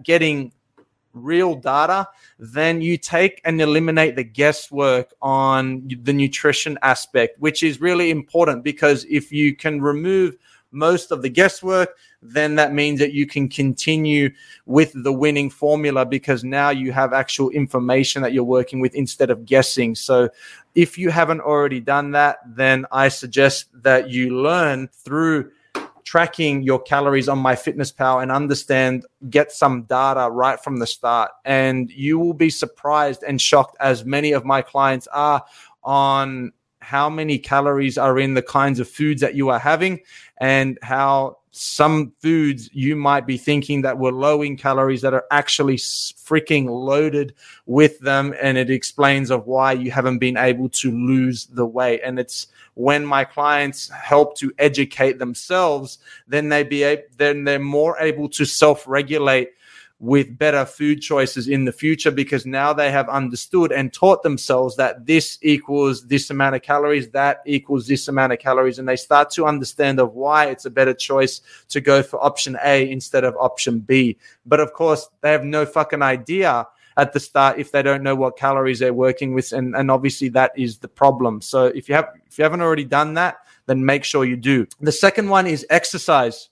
getting 0.03 0.53
real 1.15 1.55
data, 1.55 2.07
then 2.38 2.81
you 2.81 2.98
take 2.98 3.41
and 3.45 3.60
eliminate 3.62 4.15
the 4.15 4.24
guesswork 4.24 5.13
on 5.22 5.88
the 6.03 6.13
nutrition 6.13 6.77
aspect, 6.84 7.39
which 7.39 7.63
is 7.63 7.81
really 7.81 8.12
important 8.12 8.63
because 8.63 9.05
if 9.10 9.31
you 9.31 9.55
can 9.55 9.81
remove 9.81 10.36
most 10.72 11.12
of 11.12 11.22
the 11.22 11.29
guesswork, 11.29 11.98
then 12.22 12.55
that 12.55 12.74
means 12.74 13.00
that 13.00 13.13
you 13.13 13.25
can 13.25 13.48
continue 13.48 14.29
with 14.65 14.91
the 15.03 15.13
winning 15.13 15.50
formula 15.50 16.05
because 16.05 16.43
now 16.43 16.69
you 16.69 16.91
have 16.91 17.13
actual 17.13 17.50
information 17.51 18.22
that 18.22 18.34
you're 18.34 18.43
working 18.43 18.79
with 18.79 18.93
instead 18.93 19.29
of 19.29 19.45
guessing. 19.45 19.95
So, 19.95 20.29
if 20.74 20.98
you 20.98 21.10
haven't 21.10 21.39
already 21.39 21.79
done 21.79 22.12
that, 22.12 22.39
then 22.45 22.86
I 22.91 23.07
suggest 23.07 23.67
that 23.84 24.10
you 24.10 24.41
learn 24.41 24.89
through 24.89 25.51
tracking 26.05 26.63
your 26.63 26.79
calories 26.79 27.27
on 27.27 27.43
MyFitnessPal 27.43 28.21
and 28.21 28.31
understand, 28.31 29.05
get 29.29 29.51
some 29.51 29.83
data 29.83 30.29
right 30.29 30.63
from 30.63 30.77
the 30.77 30.88
start. 30.88 31.31
And 31.43 31.91
you 31.91 32.17
will 32.17 32.33
be 32.33 32.50
surprised 32.50 33.24
and 33.24 33.41
shocked, 33.41 33.75
as 33.79 34.05
many 34.05 34.31
of 34.31 34.45
my 34.45 34.62
clients 34.62 35.07
are, 35.07 35.43
on 35.83 36.53
how 36.79 37.09
many 37.09 37.39
calories 37.39 37.97
are 37.97 38.19
in 38.19 38.35
the 38.35 38.43
kinds 38.43 38.79
of 38.79 38.88
foods 38.88 39.19
that 39.21 39.33
you 39.33 39.50
are 39.50 39.59
having 39.59 40.00
and 40.38 40.77
how 40.83 41.38
some 41.57 42.12
foods 42.19 42.69
you 42.74 42.97
might 42.97 43.25
be 43.25 43.38
thinking 43.38 43.81
that 43.81 43.97
were 43.97 44.12
low 44.12 44.41
in 44.41 44.57
calories 44.57 45.01
that 45.01 45.13
are 45.13 45.25
actually 45.31 45.77
freaking 45.77 46.67
loaded 46.67 47.33
with 47.65 47.97
them 48.00 48.33
and 48.41 48.57
it 48.57 48.69
explains 48.69 49.31
of 49.31 49.47
why 49.47 49.71
you 49.71 49.89
haven't 49.89 50.17
been 50.17 50.35
able 50.35 50.67
to 50.67 50.91
lose 50.91 51.45
the 51.45 51.65
weight. 51.65 52.01
And 52.03 52.19
it's 52.19 52.47
when 52.74 53.05
my 53.05 53.24
clients 53.24 53.89
help 53.89 54.38
to 54.38 54.51
educate 54.59 55.17
themselves 55.17 56.00
then 56.27 56.50
they 56.50 56.63
be 56.63 56.83
able, 56.83 57.03
then 57.17 57.45
they're 57.45 57.59
more 57.59 57.97
able 58.00 58.27
to 58.29 58.43
self-regulate 58.43 59.51
with 59.99 60.37
better 60.37 60.65
food 60.65 61.01
choices 61.01 61.47
in 61.47 61.63
the 61.63 61.71
future 61.71 62.11
because 62.11 62.45
now 62.45 62.73
they 62.73 62.91
have 62.91 63.07
understood 63.07 63.71
and 63.71 63.93
taught 63.93 64.23
themselves 64.23 64.75
that 64.75 65.05
this 65.05 65.37
equals 65.41 66.05
this 66.07 66.29
amount 66.29 66.55
of 66.55 66.61
calories, 66.61 67.09
that 67.09 67.41
equals 67.45 67.87
this 67.87 68.07
amount 68.07 68.33
of 68.33 68.39
calories, 68.39 68.77
and 68.77 68.87
they 68.87 68.97
start 68.97 69.29
to 69.29 69.45
understand 69.45 69.99
of 69.99 70.13
why 70.13 70.45
it's 70.45 70.65
a 70.65 70.69
better 70.69 70.93
choice 70.93 71.41
to 71.69 71.79
go 71.79 72.03
for 72.03 72.21
option 72.23 72.57
A 72.63 72.89
instead 72.91 73.23
of 73.23 73.35
option 73.37 73.79
B. 73.79 74.17
But 74.45 74.59
of 74.59 74.73
course, 74.73 75.09
they 75.21 75.31
have 75.31 75.45
no 75.45 75.65
fucking 75.65 76.01
idea 76.01 76.67
at 76.97 77.13
the 77.13 77.19
start 77.19 77.59
if 77.59 77.71
they 77.71 77.81
don't 77.81 78.03
know 78.03 78.15
what 78.15 78.37
calories 78.37 78.79
they're 78.79 78.93
working 78.93 79.33
with, 79.33 79.53
and, 79.53 79.75
and 79.75 79.89
obviously 79.89 80.29
that 80.29 80.51
is 80.57 80.77
the 80.77 80.87
problem. 80.87 81.41
So 81.41 81.65
if 81.67 81.87
you 81.87 81.95
have 81.95 82.09
if 82.27 82.37
you 82.37 82.43
haven't 82.43 82.61
already 82.61 82.85
done 82.85 83.13
that, 83.13 83.37
then 83.65 83.85
make 83.85 84.03
sure 84.03 84.25
you 84.25 84.35
do. 84.35 84.67
The 84.81 84.91
second 84.91 85.29
one 85.29 85.47
is 85.47 85.65
exercise. 85.69 86.49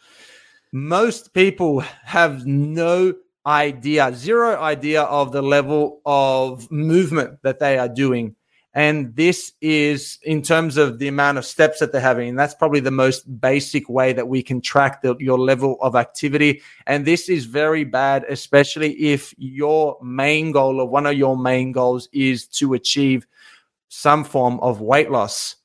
Most 0.72 1.34
people 1.34 1.82
have 1.82 2.46
no 2.46 3.14
idea, 3.46 4.14
zero 4.14 4.60
idea 4.60 5.04
of 5.04 5.32
the 5.32 5.42
level 5.42 6.02
of 6.06 6.70
movement 6.72 7.40
that 7.44 7.60
they 7.60 7.78
are 7.78 7.90
doing. 7.90 8.36
And 8.76 9.16
this 9.16 9.52
is 9.62 10.18
in 10.24 10.42
terms 10.42 10.78
of 10.78 10.98
the 10.98 11.08
amount 11.08 11.38
of 11.38 11.46
steps 11.46 11.80
that 11.80 11.92
they're 11.92 12.02
having. 12.02 12.30
And 12.30 12.40
that's 12.40 12.56
probably 12.56 12.80
the 12.80 12.90
most 12.90 13.40
basic 13.40 13.88
way 13.88 14.14
that 14.14 14.28
we 14.28 14.42
can 14.42 14.62
track 14.62 15.04
the, 15.04 15.16
your 15.20 15.38
level 15.38 15.78
of 15.80 15.96
activity. 15.96 16.62
And 16.88 17.06
this 17.06 17.30
is 17.30 17.46
very 17.46 17.84
bad, 17.84 18.26
especially 18.30 18.94
if 18.94 19.34
your 19.38 19.98
main 20.02 20.52
goal 20.52 20.80
or 20.82 20.88
one 20.88 21.06
of 21.06 21.16
your 21.16 21.38
main 21.38 21.72
goals 21.72 22.10
is 22.14 22.48
to 22.48 22.74
achieve 22.74 23.28
some 23.90 24.24
form 24.24 24.60
of 24.62 24.82
weight 24.82 25.12
loss. 25.12 25.58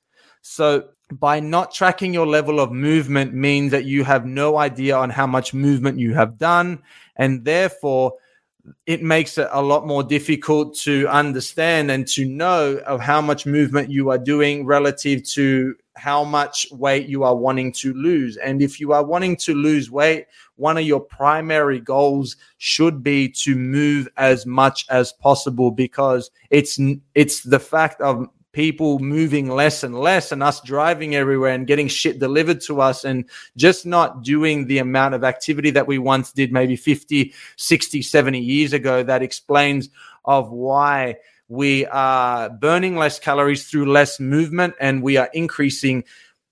So 0.42 0.90
by 1.10 1.40
not 1.40 1.72
tracking 1.72 2.12
your 2.12 2.26
level 2.26 2.60
of 2.60 2.70
movement 2.70 3.32
means 3.32 3.70
that 3.72 3.86
you 3.86 4.04
have 4.04 4.26
no 4.26 4.58
idea 4.58 4.94
on 4.96 5.08
how 5.08 5.26
much 5.26 5.54
movement 5.54 5.98
you 5.98 6.12
have 6.12 6.36
done 6.36 6.82
and 7.18 7.44
therefore 7.44 8.14
it 8.86 9.02
makes 9.02 9.38
it 9.38 9.48
a 9.50 9.62
lot 9.62 9.86
more 9.86 10.02
difficult 10.02 10.76
to 10.76 11.06
understand 11.08 11.90
and 11.90 12.06
to 12.06 12.26
know 12.26 12.76
of 12.86 13.00
how 13.00 13.20
much 13.20 13.46
movement 13.46 13.90
you 13.90 14.10
are 14.10 14.18
doing 14.18 14.66
relative 14.66 15.22
to 15.24 15.74
how 15.96 16.22
much 16.22 16.66
weight 16.72 17.08
you 17.08 17.24
are 17.24 17.34
wanting 17.34 17.72
to 17.72 17.94
lose. 17.94 18.36
And 18.36 18.60
if 18.60 18.78
you 18.78 18.92
are 18.92 19.04
wanting 19.04 19.36
to 19.36 19.54
lose 19.54 19.90
weight 19.90 20.26
one 20.58 20.76
of 20.76 20.84
your 20.84 21.00
primary 21.00 21.80
goals 21.80 22.36
should 22.58 23.02
be 23.02 23.28
to 23.28 23.56
move 23.56 24.08
as 24.16 24.44
much 24.44 24.84
as 24.90 25.12
possible 25.12 25.70
because 25.70 26.30
it's 26.50 26.78
it's 27.14 27.42
the 27.42 27.60
fact 27.60 28.00
of 28.00 28.28
people 28.52 28.98
moving 28.98 29.48
less 29.48 29.82
and 29.84 29.98
less 29.98 30.32
and 30.32 30.42
us 30.42 30.60
driving 30.62 31.14
everywhere 31.14 31.52
and 31.52 31.66
getting 31.66 31.88
shit 31.88 32.18
delivered 32.18 32.60
to 32.62 32.80
us 32.80 33.04
and 33.04 33.24
just 33.56 33.84
not 33.84 34.22
doing 34.22 34.66
the 34.66 34.78
amount 34.78 35.14
of 35.14 35.22
activity 35.22 35.70
that 35.70 35.86
we 35.86 35.98
once 35.98 36.32
did 36.32 36.52
maybe 36.52 36.74
50 36.76 37.34
60 37.56 38.02
70 38.02 38.38
years 38.38 38.72
ago 38.72 39.02
that 39.02 39.22
explains 39.22 39.90
of 40.24 40.50
why 40.50 41.16
we 41.48 41.86
are 41.86 42.50
burning 42.50 42.96
less 42.96 43.18
calories 43.18 43.68
through 43.68 43.90
less 43.90 44.20
movement 44.20 44.74
and 44.80 45.02
we 45.02 45.16
are 45.16 45.30
increasing 45.32 46.04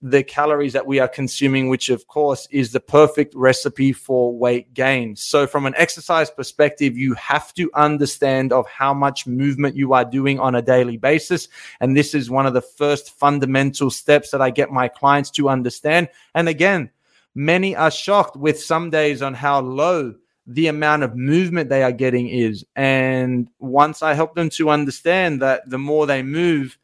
the 0.03 0.23
calories 0.23 0.75
that 0.75 0.87
we 0.87 1.01
are 1.01 1.09
consuming, 1.09 1.69
which 1.69 1.89
of 1.89 2.07
course 2.07 2.47
is 2.51 2.73
the 2.73 2.81
perfect 2.81 3.35
recipe 3.35 3.93
for 3.93 4.37
weight 4.37 4.75
gain. 4.75 5.17
So 5.17 5.47
from 5.47 5.65
an 5.65 5.75
exercise 5.77 6.31
perspective, 6.31 6.97
you 6.97 7.15
have 7.15 7.55
to 7.55 7.71
understand 7.75 8.53
of 8.53 8.69
how 8.69 8.93
much 8.93 9.27
movement 9.27 9.75
you 9.75 9.95
are 9.95 10.05
doing 10.05 10.39
on 10.39 10.55
a 10.55 10.63
daily 10.63 10.99
basis. 10.99 11.49
And 11.81 11.97
this 11.97 12.15
is 12.15 12.31
one 12.31 12.47
of 12.47 12.55
the 12.55 12.61
first 12.61 13.19
fundamental 13.19 13.91
steps 13.91 14.31
that 14.31 14.43
I 14.43 14.51
get 14.51 14.71
my 14.71 14.89
clients 14.89 15.31
to 15.33 15.49
understand. 15.49 16.09
And 16.35 16.49
again, 16.49 16.91
many 17.35 17.75
are 17.75 17.91
shocked 17.91 18.37
with 18.37 18.63
some 18.63 18.91
days 18.91 19.23
on 19.23 19.33
how 19.33 19.61
low 19.61 20.15
the 20.47 20.69
amount 20.69 21.03
of 21.03 21.17
movement 21.17 21.71
they 21.71 21.83
are 21.83 21.93
getting 21.93 22.29
is. 22.29 22.65
And 22.77 23.49
once 23.59 24.03
I 24.03 24.15
help 24.15 24.35
them 24.35 24.51
to 24.51 24.71
understand 24.71 25.43
that 25.43 25.69
the 25.69 25.79
more 25.79 26.07
they 26.07 26.23
move, 26.23 26.79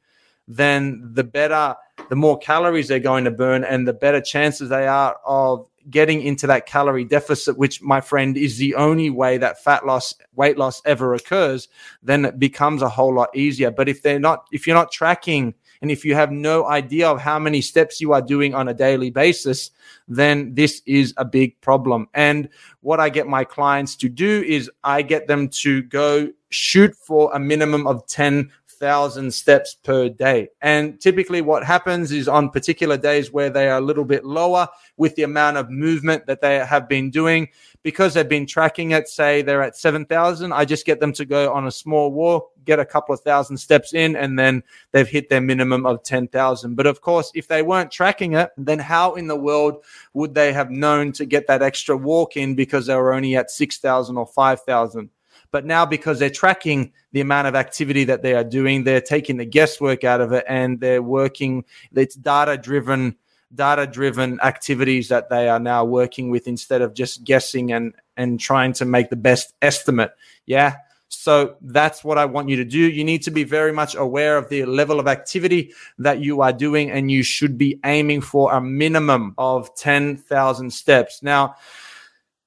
then 0.48 1.10
the 1.14 1.24
better 1.24 1.76
the 2.08 2.16
more 2.16 2.38
calories 2.38 2.88
they're 2.88 2.98
going 2.98 3.24
to 3.24 3.30
burn 3.30 3.64
and 3.64 3.86
the 3.86 3.92
better 3.92 4.20
chances 4.20 4.68
they 4.68 4.86
are 4.86 5.16
of 5.24 5.66
getting 5.90 6.22
into 6.22 6.46
that 6.46 6.66
calorie 6.66 7.04
deficit, 7.04 7.58
which 7.58 7.82
my 7.82 8.00
friend 8.00 8.36
is 8.36 8.58
the 8.58 8.74
only 8.74 9.10
way 9.10 9.38
that 9.38 9.62
fat 9.62 9.84
loss, 9.86 10.14
weight 10.34 10.56
loss 10.56 10.80
ever 10.84 11.14
occurs, 11.14 11.68
then 12.02 12.24
it 12.24 12.38
becomes 12.38 12.82
a 12.82 12.88
whole 12.88 13.14
lot 13.14 13.34
easier. 13.36 13.70
But 13.70 13.88
if 13.88 14.02
they're 14.02 14.20
not, 14.20 14.46
if 14.52 14.66
you're 14.66 14.76
not 14.76 14.92
tracking 14.92 15.54
and 15.80 15.90
if 15.90 16.04
you 16.04 16.14
have 16.14 16.30
no 16.30 16.66
idea 16.66 17.08
of 17.08 17.20
how 17.20 17.38
many 17.40 17.60
steps 17.60 18.00
you 18.00 18.12
are 18.12 18.22
doing 18.22 18.54
on 18.54 18.68
a 18.68 18.74
daily 18.74 19.10
basis, 19.10 19.70
then 20.06 20.54
this 20.54 20.80
is 20.86 21.12
a 21.16 21.24
big 21.24 21.60
problem. 21.60 22.08
And 22.14 22.48
what 22.80 23.00
I 23.00 23.08
get 23.08 23.26
my 23.26 23.42
clients 23.42 23.96
to 23.96 24.08
do 24.08 24.44
is 24.46 24.70
I 24.84 25.02
get 25.02 25.26
them 25.26 25.48
to 25.48 25.82
go 25.82 26.30
shoot 26.50 26.94
for 26.94 27.32
a 27.34 27.40
minimum 27.40 27.86
of 27.86 28.06
10 28.06 28.50
thousand 28.82 29.32
steps 29.32 29.76
per 29.84 30.08
day. 30.08 30.48
And 30.60 31.00
typically, 31.00 31.40
what 31.40 31.64
happens 31.64 32.10
is 32.10 32.26
on 32.26 32.50
particular 32.50 32.96
days 32.96 33.32
where 33.32 33.48
they 33.48 33.68
are 33.68 33.78
a 33.78 33.80
little 33.80 34.04
bit 34.04 34.24
lower 34.24 34.66
with 34.96 35.14
the 35.14 35.22
amount 35.22 35.56
of 35.56 35.70
movement 35.70 36.26
that 36.26 36.40
they 36.40 36.58
have 36.58 36.88
been 36.88 37.08
doing, 37.08 37.48
because 37.84 38.12
they've 38.12 38.28
been 38.28 38.44
tracking 38.44 38.90
it, 38.90 39.06
say 39.06 39.40
they're 39.40 39.62
at 39.62 39.76
7,000, 39.76 40.52
I 40.52 40.64
just 40.64 40.84
get 40.84 40.98
them 40.98 41.12
to 41.12 41.24
go 41.24 41.52
on 41.52 41.68
a 41.68 41.70
small 41.70 42.10
walk, 42.10 42.50
get 42.64 42.80
a 42.80 42.84
couple 42.84 43.14
of 43.14 43.20
thousand 43.20 43.56
steps 43.56 43.94
in, 43.94 44.16
and 44.16 44.36
then 44.36 44.64
they've 44.90 45.08
hit 45.08 45.28
their 45.28 45.40
minimum 45.40 45.86
of 45.86 46.02
10,000. 46.02 46.74
But 46.74 46.86
of 46.86 47.00
course, 47.00 47.30
if 47.36 47.46
they 47.46 47.62
weren't 47.62 47.92
tracking 47.92 48.32
it, 48.32 48.50
then 48.58 48.80
how 48.80 49.14
in 49.14 49.28
the 49.28 49.36
world 49.36 49.84
would 50.12 50.34
they 50.34 50.52
have 50.52 50.72
known 50.72 51.12
to 51.12 51.24
get 51.24 51.46
that 51.46 51.62
extra 51.62 51.96
walk 51.96 52.36
in 52.36 52.56
because 52.56 52.86
they 52.86 52.96
were 52.96 53.14
only 53.14 53.36
at 53.36 53.52
6,000 53.52 54.16
or 54.16 54.26
5,000? 54.26 55.08
But 55.52 55.64
now, 55.64 55.86
because 55.86 56.18
they're 56.18 56.30
tracking 56.30 56.92
the 57.12 57.20
amount 57.20 57.46
of 57.46 57.54
activity 57.54 58.02
that 58.04 58.22
they 58.22 58.34
are 58.34 58.42
doing, 58.42 58.82
they're 58.82 59.00
taking 59.00 59.36
the 59.36 59.44
guesswork 59.44 60.02
out 60.02 60.20
of 60.20 60.32
it 60.32 60.44
and 60.48 60.80
they're 60.80 61.02
working, 61.02 61.64
it's 61.94 62.16
data 62.16 62.56
driven 62.56 63.16
data 63.54 63.86
driven 63.86 64.40
activities 64.40 65.08
that 65.08 65.28
they 65.28 65.46
are 65.46 65.60
now 65.60 65.84
working 65.84 66.30
with 66.30 66.48
instead 66.48 66.80
of 66.80 66.94
just 66.94 67.22
guessing 67.22 67.70
and 67.70 67.92
and 68.16 68.40
trying 68.40 68.72
to 68.72 68.86
make 68.86 69.10
the 69.10 69.16
best 69.16 69.52
estimate 69.60 70.10
yeah 70.46 70.76
So 71.12 71.56
that's 71.60 72.02
what 72.02 72.16
I 72.16 72.24
want 72.24 72.48
you 72.48 72.56
to 72.56 72.64
do. 72.64 72.78
You 72.78 73.04
need 73.04 73.22
to 73.24 73.30
be 73.30 73.44
very 73.44 73.70
much 73.70 73.94
aware 73.94 74.38
of 74.38 74.48
the 74.48 74.64
level 74.64 74.98
of 74.98 75.06
activity 75.06 75.72
that 75.98 76.20
you 76.20 76.40
are 76.40 76.54
doing, 76.54 76.90
and 76.90 77.10
you 77.10 77.22
should 77.22 77.58
be 77.58 77.78
aiming 77.84 78.22
for 78.22 78.50
a 78.52 78.60
minimum 78.60 79.34
of 79.36 79.74
10,000 79.76 80.72
steps. 80.72 81.22
Now, 81.22 81.56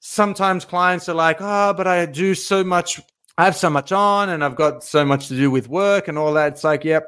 sometimes 0.06 0.66
clients 0.66 1.10
are 1.10 1.16
like, 1.16 1.38
oh, 1.40 1.74
but 1.74 1.88
I 1.88 2.06
do 2.06 2.36
so 2.36 2.64
much, 2.64 3.02
I 3.38 3.46
have 3.46 3.56
so 3.56 3.70
much 3.72 3.92
on, 3.92 4.30
and 4.30 4.44
I've 4.44 4.56
got 4.56 4.84
so 4.84 5.04
much 5.04 5.28
to 5.30 5.36
do 5.36 5.50
with 5.50 5.68
work 5.68 6.08
and 6.08 6.18
all 6.18 6.34
that. 6.34 6.54
It's 6.54 6.64
like, 6.64 6.84
yep, 6.84 7.08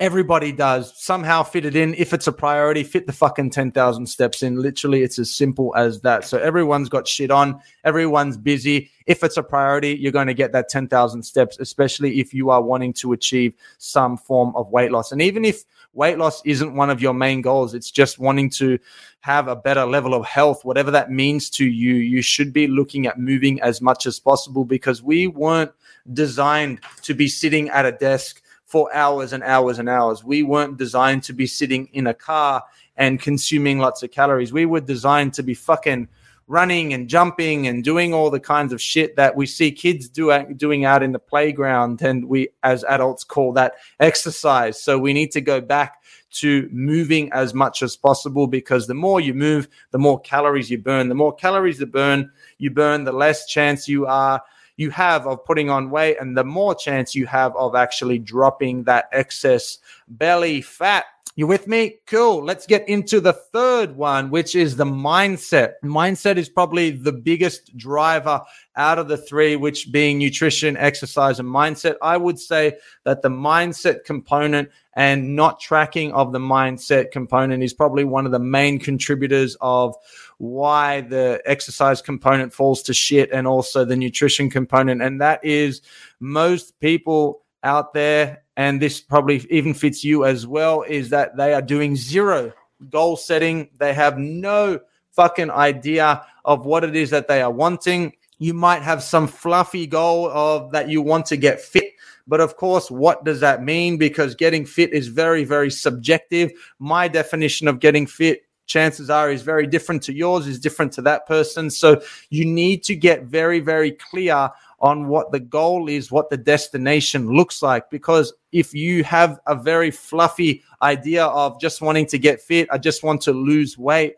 Everybody 0.00 0.52
does 0.52 0.92
somehow 0.96 1.42
fit 1.42 1.66
it 1.66 1.76
in. 1.76 1.94
If 1.94 2.12
it's 2.12 2.26
a 2.26 2.32
priority, 2.32 2.82
fit 2.82 3.06
the 3.06 3.12
fucking 3.12 3.50
10,000 3.50 4.06
steps 4.06 4.42
in. 4.42 4.56
Literally, 4.56 5.02
it's 5.02 5.18
as 5.18 5.32
simple 5.32 5.74
as 5.76 6.00
that. 6.00 6.24
So 6.24 6.38
everyone's 6.38 6.88
got 6.88 7.06
shit 7.06 7.30
on. 7.30 7.60
Everyone's 7.84 8.36
busy. 8.38 8.90
If 9.06 9.22
it's 9.22 9.36
a 9.36 9.42
priority, 9.42 9.94
you're 9.94 10.10
going 10.10 10.28
to 10.28 10.34
get 10.34 10.52
that 10.52 10.70
10,000 10.70 11.22
steps, 11.22 11.58
especially 11.60 12.20
if 12.20 12.32
you 12.32 12.50
are 12.50 12.62
wanting 12.62 12.94
to 12.94 13.12
achieve 13.12 13.52
some 13.78 14.16
form 14.16 14.56
of 14.56 14.70
weight 14.70 14.90
loss. 14.90 15.12
And 15.12 15.20
even 15.20 15.44
if 15.44 15.62
weight 15.92 16.18
loss 16.18 16.40
isn't 16.44 16.74
one 16.74 16.90
of 16.90 17.02
your 17.02 17.14
main 17.14 17.42
goals, 17.42 17.74
it's 17.74 17.90
just 17.90 18.18
wanting 18.18 18.48
to 18.50 18.78
have 19.20 19.46
a 19.46 19.54
better 19.54 19.84
level 19.84 20.14
of 20.14 20.24
health, 20.24 20.64
whatever 20.64 20.90
that 20.90 21.10
means 21.10 21.48
to 21.50 21.64
you, 21.64 21.94
you 21.94 22.22
should 22.22 22.52
be 22.52 22.66
looking 22.66 23.06
at 23.06 23.18
moving 23.18 23.60
as 23.60 23.80
much 23.80 24.06
as 24.06 24.18
possible 24.18 24.64
because 24.64 25.02
we 25.02 25.28
weren't 25.28 25.70
designed 26.12 26.80
to 27.02 27.14
be 27.14 27.28
sitting 27.28 27.68
at 27.68 27.86
a 27.86 27.92
desk 27.92 28.41
for 28.72 28.92
hours 28.94 29.34
and 29.34 29.42
hours 29.42 29.78
and 29.78 29.86
hours. 29.86 30.24
We 30.24 30.42
weren't 30.42 30.78
designed 30.78 31.22
to 31.24 31.34
be 31.34 31.46
sitting 31.46 31.90
in 31.92 32.06
a 32.06 32.14
car 32.14 32.64
and 32.96 33.20
consuming 33.20 33.78
lots 33.78 34.02
of 34.02 34.12
calories. 34.12 34.50
We 34.50 34.64
were 34.64 34.80
designed 34.80 35.34
to 35.34 35.42
be 35.42 35.52
fucking 35.52 36.08
running 36.46 36.94
and 36.94 37.06
jumping 37.06 37.66
and 37.66 37.84
doing 37.84 38.14
all 38.14 38.30
the 38.30 38.40
kinds 38.40 38.72
of 38.72 38.80
shit 38.80 39.14
that 39.16 39.36
we 39.36 39.44
see 39.44 39.72
kids 39.72 40.08
do, 40.08 40.42
doing 40.56 40.86
out 40.86 41.02
in 41.02 41.12
the 41.12 41.18
playground. 41.18 42.00
And 42.00 42.24
we, 42.24 42.48
as 42.62 42.82
adults, 42.84 43.24
call 43.24 43.52
that 43.52 43.74
exercise. 44.00 44.82
So 44.82 44.98
we 44.98 45.12
need 45.12 45.32
to 45.32 45.42
go 45.42 45.60
back 45.60 46.02
to 46.40 46.66
moving 46.72 47.30
as 47.34 47.52
much 47.52 47.82
as 47.82 47.94
possible 47.94 48.46
because 48.46 48.86
the 48.86 48.94
more 48.94 49.20
you 49.20 49.34
move, 49.34 49.68
the 49.90 49.98
more 49.98 50.18
calories 50.18 50.70
you 50.70 50.78
burn. 50.78 51.10
The 51.10 51.14
more 51.14 51.34
calories 51.34 51.78
you 51.78 51.84
burn, 51.84 52.32
you 52.56 52.70
burn, 52.70 53.04
the 53.04 53.12
less 53.12 53.44
chance 53.44 53.86
you 53.86 54.06
are 54.06 54.42
you 54.82 54.90
have 54.90 55.26
of 55.26 55.44
putting 55.44 55.70
on 55.70 55.88
weight 55.90 56.16
and 56.20 56.36
the 56.36 56.44
more 56.44 56.74
chance 56.74 57.14
you 57.14 57.24
have 57.26 57.54
of 57.56 57.74
actually 57.74 58.18
dropping 58.18 58.82
that 58.84 59.08
excess 59.12 59.78
belly 60.08 60.60
fat. 60.60 61.04
You 61.34 61.46
with 61.46 61.66
me? 61.66 61.96
Cool. 62.06 62.44
Let's 62.44 62.66
get 62.66 62.86
into 62.90 63.18
the 63.18 63.32
third 63.32 63.96
one, 63.96 64.28
which 64.28 64.54
is 64.54 64.76
the 64.76 64.84
mindset. 64.84 65.74
Mindset 65.82 66.36
is 66.36 66.50
probably 66.50 66.90
the 66.90 67.12
biggest 67.12 67.74
driver 67.74 68.42
out 68.76 68.98
of 68.98 69.08
the 69.08 69.16
three, 69.16 69.56
which 69.56 69.90
being 69.90 70.18
nutrition, 70.18 70.76
exercise, 70.76 71.40
and 71.40 71.48
mindset. 71.48 71.96
I 72.02 72.18
would 72.18 72.38
say 72.38 72.76
that 73.04 73.22
the 73.22 73.30
mindset 73.30 74.04
component 74.04 74.68
and 74.92 75.34
not 75.34 75.58
tracking 75.58 76.12
of 76.12 76.32
the 76.32 76.38
mindset 76.38 77.12
component 77.12 77.62
is 77.62 77.72
probably 77.72 78.04
one 78.04 78.26
of 78.26 78.32
the 78.32 78.38
main 78.38 78.78
contributors 78.78 79.56
of 79.62 79.94
why 80.36 81.00
the 81.00 81.40
exercise 81.46 82.02
component 82.02 82.52
falls 82.52 82.82
to 82.82 82.92
shit 82.92 83.30
and 83.32 83.46
also 83.46 83.86
the 83.86 83.96
nutrition 83.96 84.50
component. 84.50 85.00
And 85.00 85.18
that 85.22 85.42
is 85.42 85.80
most 86.20 86.78
people 86.78 87.42
out 87.62 87.94
there, 87.94 88.41
and 88.56 88.80
this 88.80 89.00
probably 89.00 89.46
even 89.50 89.74
fits 89.74 90.04
you 90.04 90.24
as 90.24 90.46
well, 90.46 90.82
is 90.82 91.10
that 91.10 91.36
they 91.36 91.54
are 91.54 91.62
doing 91.62 91.96
zero 91.96 92.52
goal 92.90 93.16
setting. 93.16 93.68
They 93.78 93.94
have 93.94 94.18
no 94.18 94.80
fucking 95.12 95.50
idea 95.50 96.24
of 96.44 96.66
what 96.66 96.84
it 96.84 96.96
is 96.96 97.10
that 97.10 97.28
they 97.28 97.42
are 97.42 97.50
wanting. 97.50 98.14
You 98.38 98.54
might 98.54 98.82
have 98.82 99.02
some 99.02 99.28
fluffy 99.28 99.86
goal 99.86 100.28
of 100.30 100.72
that 100.72 100.88
you 100.88 101.00
want 101.00 101.26
to 101.26 101.36
get 101.36 101.60
fit. 101.60 101.92
But 102.26 102.40
of 102.40 102.56
course, 102.56 102.90
what 102.90 103.24
does 103.24 103.40
that 103.40 103.62
mean? 103.62 103.98
Because 103.98 104.34
getting 104.34 104.64
fit 104.64 104.92
is 104.92 105.08
very, 105.08 105.44
very 105.44 105.70
subjective. 105.70 106.52
My 106.78 107.08
definition 107.08 107.68
of 107.68 107.80
getting 107.80 108.06
fit 108.06 108.42
chances 108.66 109.10
are 109.10 109.30
is 109.30 109.42
very 109.42 109.66
different 109.66 110.02
to 110.04 110.14
yours, 110.14 110.46
is 110.46 110.58
different 110.58 110.92
to 110.92 111.02
that 111.02 111.26
person. 111.26 111.68
So 111.68 112.00
you 112.30 112.44
need 112.44 112.84
to 112.84 112.94
get 112.94 113.24
very, 113.24 113.60
very 113.60 113.92
clear 113.92 114.50
on 114.82 115.06
what 115.06 115.30
the 115.30 115.40
goal 115.40 115.88
is, 115.88 116.10
what 116.10 116.28
the 116.28 116.36
destination 116.36 117.28
looks 117.28 117.62
like. 117.62 117.88
Because 117.88 118.34
if 118.50 118.74
you 118.74 119.04
have 119.04 119.38
a 119.46 119.54
very 119.54 119.92
fluffy 119.92 120.62
idea 120.82 121.24
of 121.24 121.60
just 121.60 121.80
wanting 121.80 122.06
to 122.06 122.18
get 122.18 122.40
fit, 122.40 122.68
I 122.70 122.78
just 122.78 123.04
want 123.04 123.22
to 123.22 123.32
lose 123.32 123.78
weight, 123.78 124.16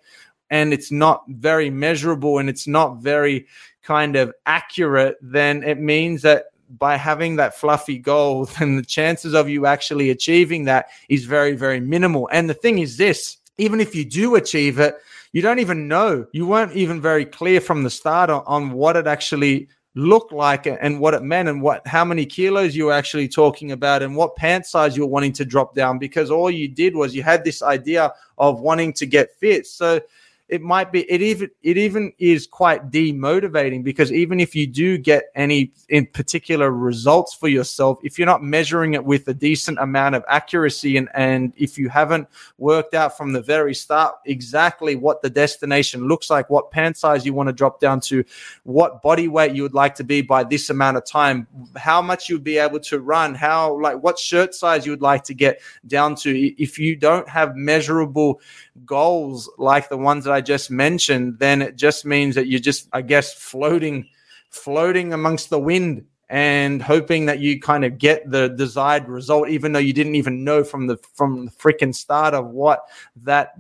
and 0.51 0.73
it's 0.73 0.91
not 0.91 1.25
very 1.29 1.69
measurable 1.69 2.39
and 2.39 2.49
it's 2.49 2.67
not 2.67 2.99
very 2.99 3.47
kind 3.83 4.17
of 4.17 4.33
accurate, 4.47 5.17
then 5.21 5.63
it 5.63 5.79
means 5.79 6.23
that 6.23 6.47
by 6.79 6.97
having 6.97 7.37
that 7.37 7.55
fluffy 7.55 7.99
goal, 7.99 8.45
then 8.59 8.77
the 8.77 8.83
chances 8.83 9.35
of 9.35 9.49
you 9.49 9.67
actually 9.67 10.11
achieving 10.11 10.65
that 10.65 10.87
is 11.09 11.25
very, 11.25 11.53
very 11.53 11.81
minimal. 11.81 12.29
And 12.33 12.49
the 12.49 12.55
thing 12.55 12.79
is 12.79 12.97
this 12.97 13.39
even 13.57 13.81
if 13.81 13.95
you 13.95 14.05
do 14.05 14.35
achieve 14.35 14.81
it, 14.81 14.97
you 15.33 15.41
don't 15.41 15.61
even 15.61 15.87
know. 15.87 16.27
You 16.33 16.47
weren't 16.47 16.75
even 16.75 17.01
very 17.01 17.25
clear 17.25 17.61
from 17.61 17.85
the 17.85 17.91
start 17.91 18.31
on, 18.31 18.43
on 18.47 18.73
what 18.73 18.97
it 18.97 19.07
actually 19.07 19.69
looked 19.95 20.33
like 20.33 20.67
and 20.67 20.99
what 20.99 21.15
it 21.15 21.23
meant 21.23 21.49
and 21.49 21.63
what 21.63 21.87
how 21.87 22.05
many 22.05 22.27
kilos 22.27 22.75
you 22.75 22.87
were 22.87 22.93
actually 22.93 23.29
talking 23.29 23.71
about 23.71 24.03
and 24.03 24.17
what 24.17 24.35
pant 24.35 24.67
size 24.67 24.97
you 24.97 25.05
were 25.05 25.09
wanting 25.09 25.33
to 25.33 25.45
drop 25.45 25.73
down 25.75 25.99
because 25.99 26.33
all 26.33 26.51
you 26.51 26.67
did 26.67 26.97
was 26.97 27.15
you 27.15 27.23
had 27.23 27.45
this 27.45 27.63
idea 27.63 28.13
of 28.39 28.61
wanting 28.61 28.93
to 28.93 29.07
get 29.07 29.33
fit. 29.39 29.67
So 29.67 30.01
it 30.49 30.61
might 30.61 30.93
be 30.93 31.03
it 31.11 31.23
even 31.23 31.51
it 31.63 31.77
even 31.77 32.13
is 32.19 32.47
quite 32.47 32.91
demotivating 32.91 33.83
because 33.83 34.13
even 34.13 34.41
if 34.41 34.55
you 34.55 34.67
do 34.67 34.99
get 34.99 35.25
any 35.35 35.73
in 35.89 36.07
particular 36.07 36.71
results 36.71 37.35
for 37.35 37.49
yourself 37.49 37.99
if 38.03 38.19
you're 38.19 38.27
not 38.27 38.43
measuring 38.43 38.95
it 38.95 39.05
with 39.05 39.27
a 39.29 39.35
decent 39.35 39.79
amount 39.79 40.15
of 40.15 40.25
accuracy 40.29 40.97
and 40.97 41.09
and 41.15 41.53
if 41.57 41.79
you 41.79 41.89
haven't 41.89 42.29
worked 42.59 42.95
out 42.95 43.17
from 43.17 43.33
the 43.33 43.41
very 43.41 43.75
start 43.75 44.15
exactly 44.27 44.97
what 44.97 45.23
the 45.23 45.31
destination 45.31 46.09
looks 46.09 46.29
like 46.31 46.51
what 46.51 46.71
pant 46.71 46.97
size 46.97 47.25
you 47.25 47.33
want 47.33 47.49
to 47.49 47.53
drop 47.53 47.81
down 47.81 48.01
to 48.01 48.25
what 48.65 49.03
body 49.03 49.29
weight 49.29 49.55
you 49.55 49.63
would 49.63 49.75
like 49.75 49.95
to 49.95 50.05
be 50.05 50.21
by 50.21 50.45
this 50.45 50.71
amount 50.71 50.97
of 50.97 51.05
time 51.05 51.47
how 51.77 52.03
much 52.03 52.29
you'd 52.29 52.45
be 52.45 52.59
able 52.59 52.81
to 52.81 53.01
run 53.01 53.35
how 53.35 53.81
like 53.81 54.03
what 54.03 54.19
shirt 54.19 54.55
size 54.55 54.85
you 54.85 54.93
would 54.93 55.03
like 55.03 55.25
to 55.25 55.35
get 55.35 55.61
down 55.87 56.15
to. 56.17 56.63
If 56.63 56.79
you 56.79 56.97
don't 56.97 57.29
have 57.29 57.57
measurable 57.57 58.41
goals 58.85 59.51
like 59.59 59.89
the 59.89 59.97
ones 59.97 60.25
that 60.25 60.33
I 60.35 60.41
just 60.41 60.71
mentioned, 60.71 61.39
then 61.39 61.63
it 61.63 61.77
just 61.77 62.05
means 62.05 62.35
that 62.35 62.49
you're 62.49 62.61
just, 62.61 62.89
I 62.93 63.03
guess, 63.03 63.33
floating, 63.33 64.07
floating 64.51 65.13
amongst 65.13 65.51
the 65.51 65.59
wind 65.59 66.05
and 66.29 66.83
hoping 66.83 67.27
that 67.27 67.39
you 67.39 67.61
kind 67.61 67.85
of 67.85 67.99
get 67.99 68.31
the 68.31 68.49
desired 68.49 69.09
result, 69.09 69.49
even 69.49 69.73
though 69.73 69.79
you 69.79 69.93
didn't 69.93 70.17
even 70.17 70.45
know 70.45 70.65
from 70.65 70.87
the 70.87 70.97
from 71.15 71.47
the 71.47 71.51
freaking 71.53 71.95
start 71.95 72.35
of 72.35 72.47
what 72.47 72.89
that 73.17 73.55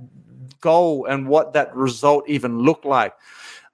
goal 0.60 1.06
and 1.06 1.28
what 1.28 1.52
that 1.52 1.74
result 1.74 2.24
even 2.28 2.58
looked 2.58 2.84
like. 2.84 3.14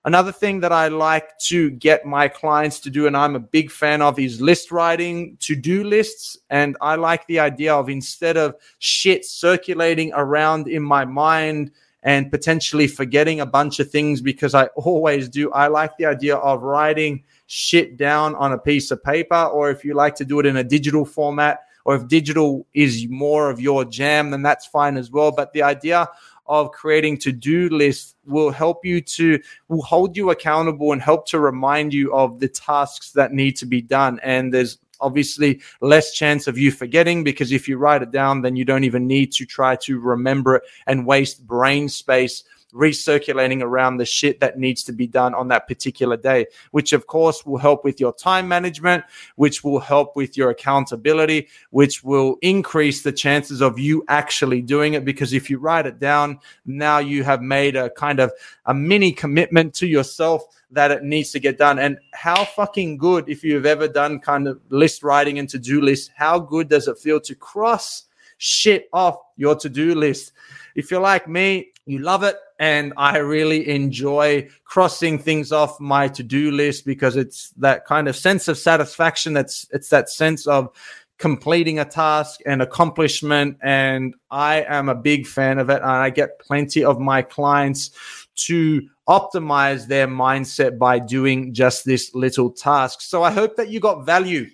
Another 0.05 0.33
thing 0.33 0.61
that 0.61 0.73
I 0.73 0.89
like 0.89 1.39
to 1.41 1.71
get 1.71 2.07
my 2.07 2.27
clients 2.27 2.81
to 2.81 2.91
do, 2.91 3.07
and 3.07 3.15
I'm 3.15 3.37
a 3.37 3.41
big 3.41 3.71
fan 3.71 4.01
of, 4.01 4.19
is 4.19 4.41
list 4.41 4.73
writing, 4.73 5.37
to 5.41 5.55
do 5.55 5.85
lists. 5.85 6.39
And 6.49 6.77
I 6.81 6.97
like 6.97 7.27
the 7.27 7.39
idea 7.39 7.75
of 7.75 7.91
instead 7.91 8.39
of 8.39 8.55
shit 8.79 9.27
circulating 9.27 10.11
around 10.15 10.69
in 10.69 10.83
my 10.83 11.05
mind 11.05 11.73
and 12.03 12.31
potentially 12.31 12.87
forgetting 12.87 13.41
a 13.41 13.47
bunch 13.47 13.79
of 13.81 13.91
things 13.91 14.21
because 14.21 14.55
I 14.55 14.67
always 14.77 15.29
do, 15.29 15.51
I 15.53 15.69
like 15.69 15.97
the 15.97 16.07
idea 16.07 16.37
of 16.37 16.63
writing 16.63 17.25
shit 17.47 17.97
down 17.97 18.35
on 18.37 18.53
a 18.53 18.59
piece 18.59 18.91
of 18.91 19.03
paper, 19.03 19.45
or 19.45 19.71
if 19.71 19.85
you 19.85 19.95
like 19.95 20.15
to 20.17 20.25
do 20.25 20.41
it 20.41 20.47
in 20.47 20.57
a 20.57 20.65
digital 20.65 21.05
format, 21.05 21.61
or 21.85 21.97
if 21.97 22.09
digital 22.09 22.67
is 22.75 23.07
more 23.09 23.51
of 23.51 23.61
your 23.61 23.85
jam, 23.85 24.31
then 24.31 24.43
that's 24.43 24.67
fine 24.67 24.97
as 24.97 25.11
well. 25.11 25.33
But 25.33 25.53
the 25.53 25.63
idea 25.63 26.09
of 26.47 26.73
creating 26.73 27.17
to-do 27.17 27.69
lists 27.69 28.17
will 28.27 28.51
help 28.51 28.85
you 28.85 29.01
to 29.01 29.41
will 29.69 29.83
hold 29.83 30.17
you 30.17 30.31
accountable 30.31 30.93
and 30.93 31.01
help 31.01 31.27
to 31.29 31.39
remind 31.39 31.95
you 31.95 32.13
of 32.13 32.41
the 32.41 32.49
tasks 32.49 33.13
that 33.13 33.33
need 33.33 33.53
to 33.53 33.67
be 33.67 33.81
done 33.81 34.19
and 34.25 34.53
there's 34.53 34.79
obviously 35.01 35.61
less 35.81 36.13
chance 36.13 36.47
of 36.47 36.59
you 36.59 36.71
forgetting 36.71 37.25
because 37.25 37.53
if 37.53 37.69
you 37.69 37.77
write 37.77 38.03
it 38.03 38.11
down 38.11 38.43
then 38.43 38.57
you 38.57 38.65
don't 38.65 38.85
even 38.85 39.07
need 39.07 39.33
to 39.33 39.45
try 39.45 39.77
to 39.77 39.99
remember 39.99 40.57
it 40.57 40.63
and 40.87 41.07
waste 41.07 41.47
brain 41.47 41.89
space 41.89 42.45
recirculating 42.73 43.63
around 43.63 43.97
the 43.97 44.05
shit 44.05 44.41
that 44.41 44.59
needs 44.59 44.83
to 44.85 44.93
be 44.93 45.07
done 45.07 45.35
on 45.35 45.49
that 45.49 45.67
particular 45.67 46.17
day, 46.17 46.47
which 46.71 46.93
of 46.93 47.07
course 47.07 47.45
will 47.45 47.59
help 47.59 47.85
with 47.85 48.01
your 48.01 48.13
time 48.13 48.49
management, 48.49 49.05
which 49.37 49.63
will 49.65 49.81
help 49.81 50.17
with 50.17 50.37
your 50.37 50.51
accountability, 50.51 51.49
which 51.71 52.03
will 52.05 52.37
increase 52.43 53.03
the 53.03 53.13
chances 53.13 53.61
of 53.61 53.79
you 53.79 54.05
actually 54.09 54.63
doing 54.63 54.95
it. 54.95 55.05
Because 55.05 55.33
if 55.33 55.51
you 55.51 55.59
write 55.59 55.87
it 55.87 55.99
down, 55.99 56.39
now 56.67 56.99
you 56.99 57.25
have 57.25 57.43
made 57.43 57.77
a 57.77 57.91
kind 57.91 58.21
of 58.21 58.33
a 58.67 58.75
mini 58.75 59.13
commitment 59.13 59.75
to 59.75 59.87
yourself 59.87 60.43
that 60.71 60.91
it 60.91 61.03
needs 61.03 61.31
to 61.33 61.41
get 61.41 61.59
done. 61.59 61.79
And 61.79 61.99
how 62.15 62.45
fucking 62.45 62.97
good, 62.97 63.29
if 63.29 63.43
you've 63.43 63.67
ever 63.67 63.89
done 63.89 64.21
kind 64.21 64.47
of 64.47 64.61
list 64.69 65.03
writing 65.03 65.39
and 65.39 65.49
to 65.49 65.59
do 65.59 65.81
list, 65.81 66.13
how 66.15 66.39
good 66.39 66.69
does 66.69 66.87
it 66.89 66.99
feel 66.99 67.21
to 67.21 67.35
cross 67.35 68.05
shit 68.39 68.89
off 68.93 69.19
your 69.37 69.57
to 69.57 69.69
do 69.69 69.95
list? 69.95 70.33
If 70.75 70.91
you're 70.91 71.01
like 71.01 71.29
me, 71.29 71.70
you 71.87 71.99
love 71.99 72.23
it 72.23 72.37
and 72.59 72.93
i 72.97 73.19
really 73.19 73.69
enjoy 73.69 74.47
crossing 74.64 75.19
things 75.19 75.53
off 75.53 75.81
my 75.81 76.07
to-do 76.09 76.51
list 76.51 76.85
because 76.85 77.16
it's 77.16 77.51
that 77.51 77.85
kind 77.87 78.09
of 78.09 78.16
sense 78.16 78.49
of 78.49 78.59
satisfaction 78.59 79.33
that's 79.33 79.66
it's 79.73 79.88
that 79.88 80.09
sense 80.09 80.47
of 80.47 80.71
completing 81.19 81.79
a 81.79 81.85
task 81.85 82.40
and 82.47 82.62
accomplishment 82.62 83.57
and 83.62 84.14
i 84.31 84.62
am 84.69 84.88
a 84.88 84.95
big 84.95 85.27
fan 85.27 85.59
of 85.59 85.69
it 85.71 85.83
and 85.83 85.90
i 85.90 86.09
get 86.11 86.38
plenty 86.38 86.85
of 86.85 86.99
my 86.99 87.23
clients 87.23 87.90
to 88.35 88.81
optimize 89.09 89.87
their 89.87 90.07
mindset 90.07 90.79
by 90.79 90.99
doing 90.99 91.53
just 91.53 91.85
this 91.85 92.14
little 92.14 92.51
task. 92.51 93.01
So 93.01 93.23
i 93.23 93.31
hope 93.31 93.57
that 93.57 93.69
you 93.69 93.81
got 93.81 94.07
value 94.07 94.47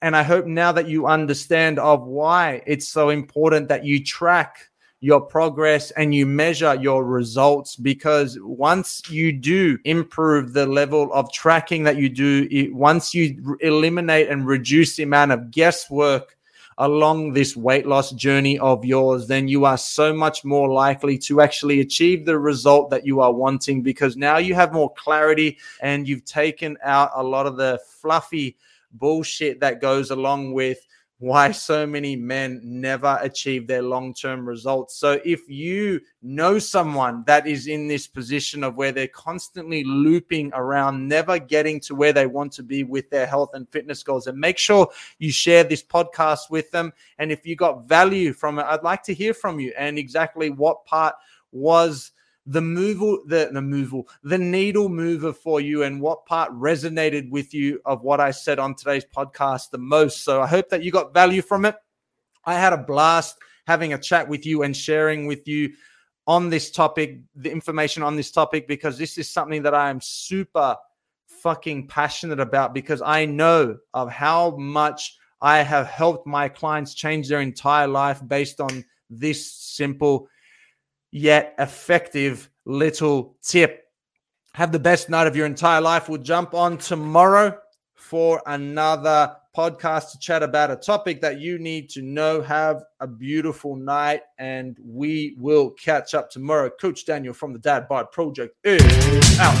and 0.00 0.16
i 0.16 0.22
hope 0.22 0.46
now 0.46 0.72
that 0.72 0.88
you 0.88 1.06
understand 1.06 1.78
of 1.78 2.06
why 2.06 2.62
it's 2.66 2.88
so 2.88 3.10
important 3.10 3.68
that 3.68 3.84
you 3.84 4.02
track 4.02 4.70
your 5.04 5.20
progress 5.20 5.90
and 5.90 6.14
you 6.14 6.24
measure 6.24 6.74
your 6.76 7.04
results 7.04 7.76
because 7.76 8.38
once 8.40 9.02
you 9.10 9.32
do 9.32 9.76
improve 9.84 10.54
the 10.54 10.64
level 10.64 11.12
of 11.12 11.30
tracking 11.30 11.82
that 11.82 11.98
you 11.98 12.08
do, 12.08 12.48
once 12.72 13.12
you 13.12 13.58
eliminate 13.60 14.30
and 14.30 14.46
reduce 14.46 14.96
the 14.96 15.02
amount 15.02 15.30
of 15.30 15.50
guesswork 15.50 16.38
along 16.78 17.34
this 17.34 17.54
weight 17.54 17.86
loss 17.86 18.12
journey 18.12 18.58
of 18.60 18.82
yours, 18.82 19.26
then 19.26 19.46
you 19.46 19.66
are 19.66 19.76
so 19.76 20.10
much 20.10 20.42
more 20.42 20.72
likely 20.72 21.18
to 21.18 21.42
actually 21.42 21.80
achieve 21.80 22.24
the 22.24 22.38
result 22.38 22.88
that 22.88 23.04
you 23.04 23.20
are 23.20 23.30
wanting 23.30 23.82
because 23.82 24.16
now 24.16 24.38
you 24.38 24.54
have 24.54 24.72
more 24.72 24.90
clarity 24.94 25.58
and 25.82 26.08
you've 26.08 26.24
taken 26.24 26.78
out 26.82 27.10
a 27.14 27.22
lot 27.22 27.44
of 27.44 27.58
the 27.58 27.78
fluffy 28.00 28.56
bullshit 28.94 29.60
that 29.60 29.82
goes 29.82 30.10
along 30.10 30.54
with 30.54 30.78
why 31.18 31.52
so 31.52 31.86
many 31.86 32.16
men 32.16 32.60
never 32.62 33.18
achieve 33.22 33.66
their 33.66 33.82
long 33.82 34.12
term 34.12 34.46
results. 34.46 34.96
So, 34.96 35.20
if 35.24 35.48
you 35.48 36.00
know 36.22 36.58
someone 36.58 37.22
that 37.26 37.46
is 37.46 37.66
in 37.66 37.86
this 37.86 38.06
position 38.06 38.64
of 38.64 38.76
where 38.76 38.92
they're 38.92 39.08
constantly 39.08 39.84
looping 39.84 40.50
around, 40.54 41.06
never 41.08 41.38
getting 41.38 41.80
to 41.80 41.94
where 41.94 42.12
they 42.12 42.26
want 42.26 42.52
to 42.54 42.62
be 42.62 42.82
with 42.82 43.08
their 43.10 43.26
health 43.26 43.50
and 43.54 43.68
fitness 43.70 44.02
goals, 44.02 44.26
and 44.26 44.38
make 44.38 44.58
sure 44.58 44.88
you 45.18 45.30
share 45.30 45.64
this 45.64 45.82
podcast 45.82 46.50
with 46.50 46.70
them. 46.72 46.92
And 47.18 47.30
if 47.30 47.46
you 47.46 47.56
got 47.56 47.86
value 47.88 48.32
from 48.32 48.58
it, 48.58 48.64
I'd 48.64 48.82
like 48.82 49.02
to 49.04 49.14
hear 49.14 49.34
from 49.34 49.60
you 49.60 49.72
and 49.78 49.98
exactly 49.98 50.50
what 50.50 50.84
part 50.84 51.14
was 51.52 52.10
the 52.46 52.60
move 52.60 53.26
the 53.26 53.48
the 53.52 53.62
move 53.62 53.94
the 54.22 54.36
needle 54.36 54.88
mover 54.88 55.32
for 55.32 55.60
you 55.60 55.82
and 55.82 56.00
what 56.00 56.26
part 56.26 56.52
resonated 56.52 57.30
with 57.30 57.54
you 57.54 57.80
of 57.86 58.02
what 58.02 58.20
I 58.20 58.30
said 58.30 58.58
on 58.58 58.74
today's 58.74 59.04
podcast 59.04 59.70
the 59.70 59.78
most. 59.78 60.22
So 60.22 60.42
I 60.42 60.46
hope 60.46 60.68
that 60.68 60.82
you 60.82 60.90
got 60.90 61.14
value 61.14 61.42
from 61.42 61.64
it. 61.64 61.76
I 62.44 62.54
had 62.54 62.72
a 62.72 62.78
blast 62.78 63.38
having 63.66 63.94
a 63.94 63.98
chat 63.98 64.28
with 64.28 64.44
you 64.44 64.62
and 64.62 64.76
sharing 64.76 65.26
with 65.26 65.48
you 65.48 65.72
on 66.26 66.50
this 66.50 66.70
topic, 66.70 67.20
the 67.34 67.50
information 67.50 68.02
on 68.02 68.16
this 68.16 68.30
topic, 68.30 68.66
because 68.66 68.98
this 68.98 69.18
is 69.18 69.30
something 69.30 69.62
that 69.62 69.74
I 69.74 69.90
am 69.90 70.00
super 70.00 70.76
fucking 71.26 71.86
passionate 71.88 72.40
about 72.40 72.72
because 72.72 73.02
I 73.02 73.26
know 73.26 73.76
of 73.92 74.10
how 74.10 74.56
much 74.56 75.16
I 75.40 75.58
have 75.58 75.86
helped 75.86 76.26
my 76.26 76.48
clients 76.48 76.94
change 76.94 77.28
their 77.28 77.40
entire 77.40 77.86
life 77.86 78.26
based 78.26 78.60
on 78.60 78.84
this 79.10 79.52
simple 79.52 80.28
yet 81.14 81.54
effective 81.58 82.50
little 82.64 83.36
tip. 83.40 83.84
Have 84.52 84.72
the 84.72 84.78
best 84.78 85.08
night 85.08 85.26
of 85.26 85.36
your 85.36 85.46
entire 85.46 85.80
life. 85.80 86.08
We'll 86.08 86.20
jump 86.20 86.54
on 86.54 86.76
tomorrow 86.76 87.56
for 87.94 88.42
another 88.46 89.36
podcast 89.56 90.10
to 90.10 90.18
chat 90.18 90.42
about 90.42 90.72
a 90.72 90.76
topic 90.76 91.20
that 91.20 91.38
you 91.40 91.58
need 91.58 91.88
to 91.90 92.02
know. 92.02 92.42
Have 92.42 92.82
a 92.98 93.06
beautiful 93.06 93.76
night, 93.76 94.22
and 94.38 94.76
we 94.84 95.36
will 95.38 95.70
catch 95.70 96.14
up 96.14 96.30
tomorrow. 96.30 96.68
Coach 96.68 97.06
Daniel 97.06 97.32
from 97.32 97.52
the 97.52 97.60
Dad 97.60 97.88
Bod 97.88 98.10
Project 98.10 98.56
is 98.64 99.38
out. 99.38 99.54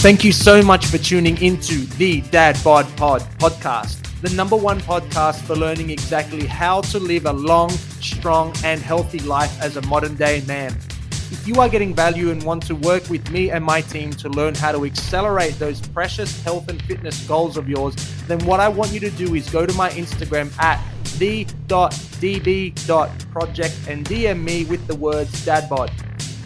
Thank 0.00 0.24
you 0.24 0.32
so 0.32 0.62
much 0.62 0.86
for 0.86 0.98
tuning 0.98 1.40
into 1.40 1.86
the 1.96 2.22
Dad 2.22 2.58
Bod 2.64 2.86
Pod 2.96 3.22
podcast 3.38 4.07
the 4.20 4.30
number 4.30 4.56
one 4.56 4.80
podcast 4.80 5.40
for 5.42 5.54
learning 5.54 5.90
exactly 5.90 6.44
how 6.44 6.80
to 6.80 6.98
live 6.98 7.26
a 7.26 7.32
long, 7.32 7.70
strong, 8.00 8.52
and 8.64 8.80
healthy 8.80 9.20
life 9.20 9.60
as 9.62 9.76
a 9.76 9.82
modern 9.82 10.16
day 10.16 10.42
man. 10.46 10.76
If 11.30 11.46
you 11.46 11.60
are 11.60 11.68
getting 11.68 11.94
value 11.94 12.30
and 12.30 12.42
want 12.42 12.66
to 12.66 12.74
work 12.74 13.08
with 13.10 13.30
me 13.30 13.50
and 13.50 13.62
my 13.64 13.80
team 13.82 14.10
to 14.12 14.28
learn 14.30 14.56
how 14.56 14.72
to 14.72 14.84
accelerate 14.86 15.58
those 15.58 15.80
precious 15.80 16.42
health 16.42 16.68
and 16.68 16.82
fitness 16.82 17.24
goals 17.28 17.56
of 17.56 17.68
yours, 17.68 17.94
then 18.26 18.38
what 18.46 18.60
I 18.60 18.68
want 18.68 18.92
you 18.92 19.00
to 19.00 19.10
do 19.10 19.34
is 19.34 19.48
go 19.50 19.66
to 19.66 19.74
my 19.74 19.90
Instagram 19.90 20.50
at 20.58 20.82
the.db.project 21.18 21.74
and 23.88 24.04
DM 24.04 24.42
me 24.42 24.64
with 24.64 24.86
the 24.86 24.96
words 24.96 25.46
dadbod. 25.46 26.07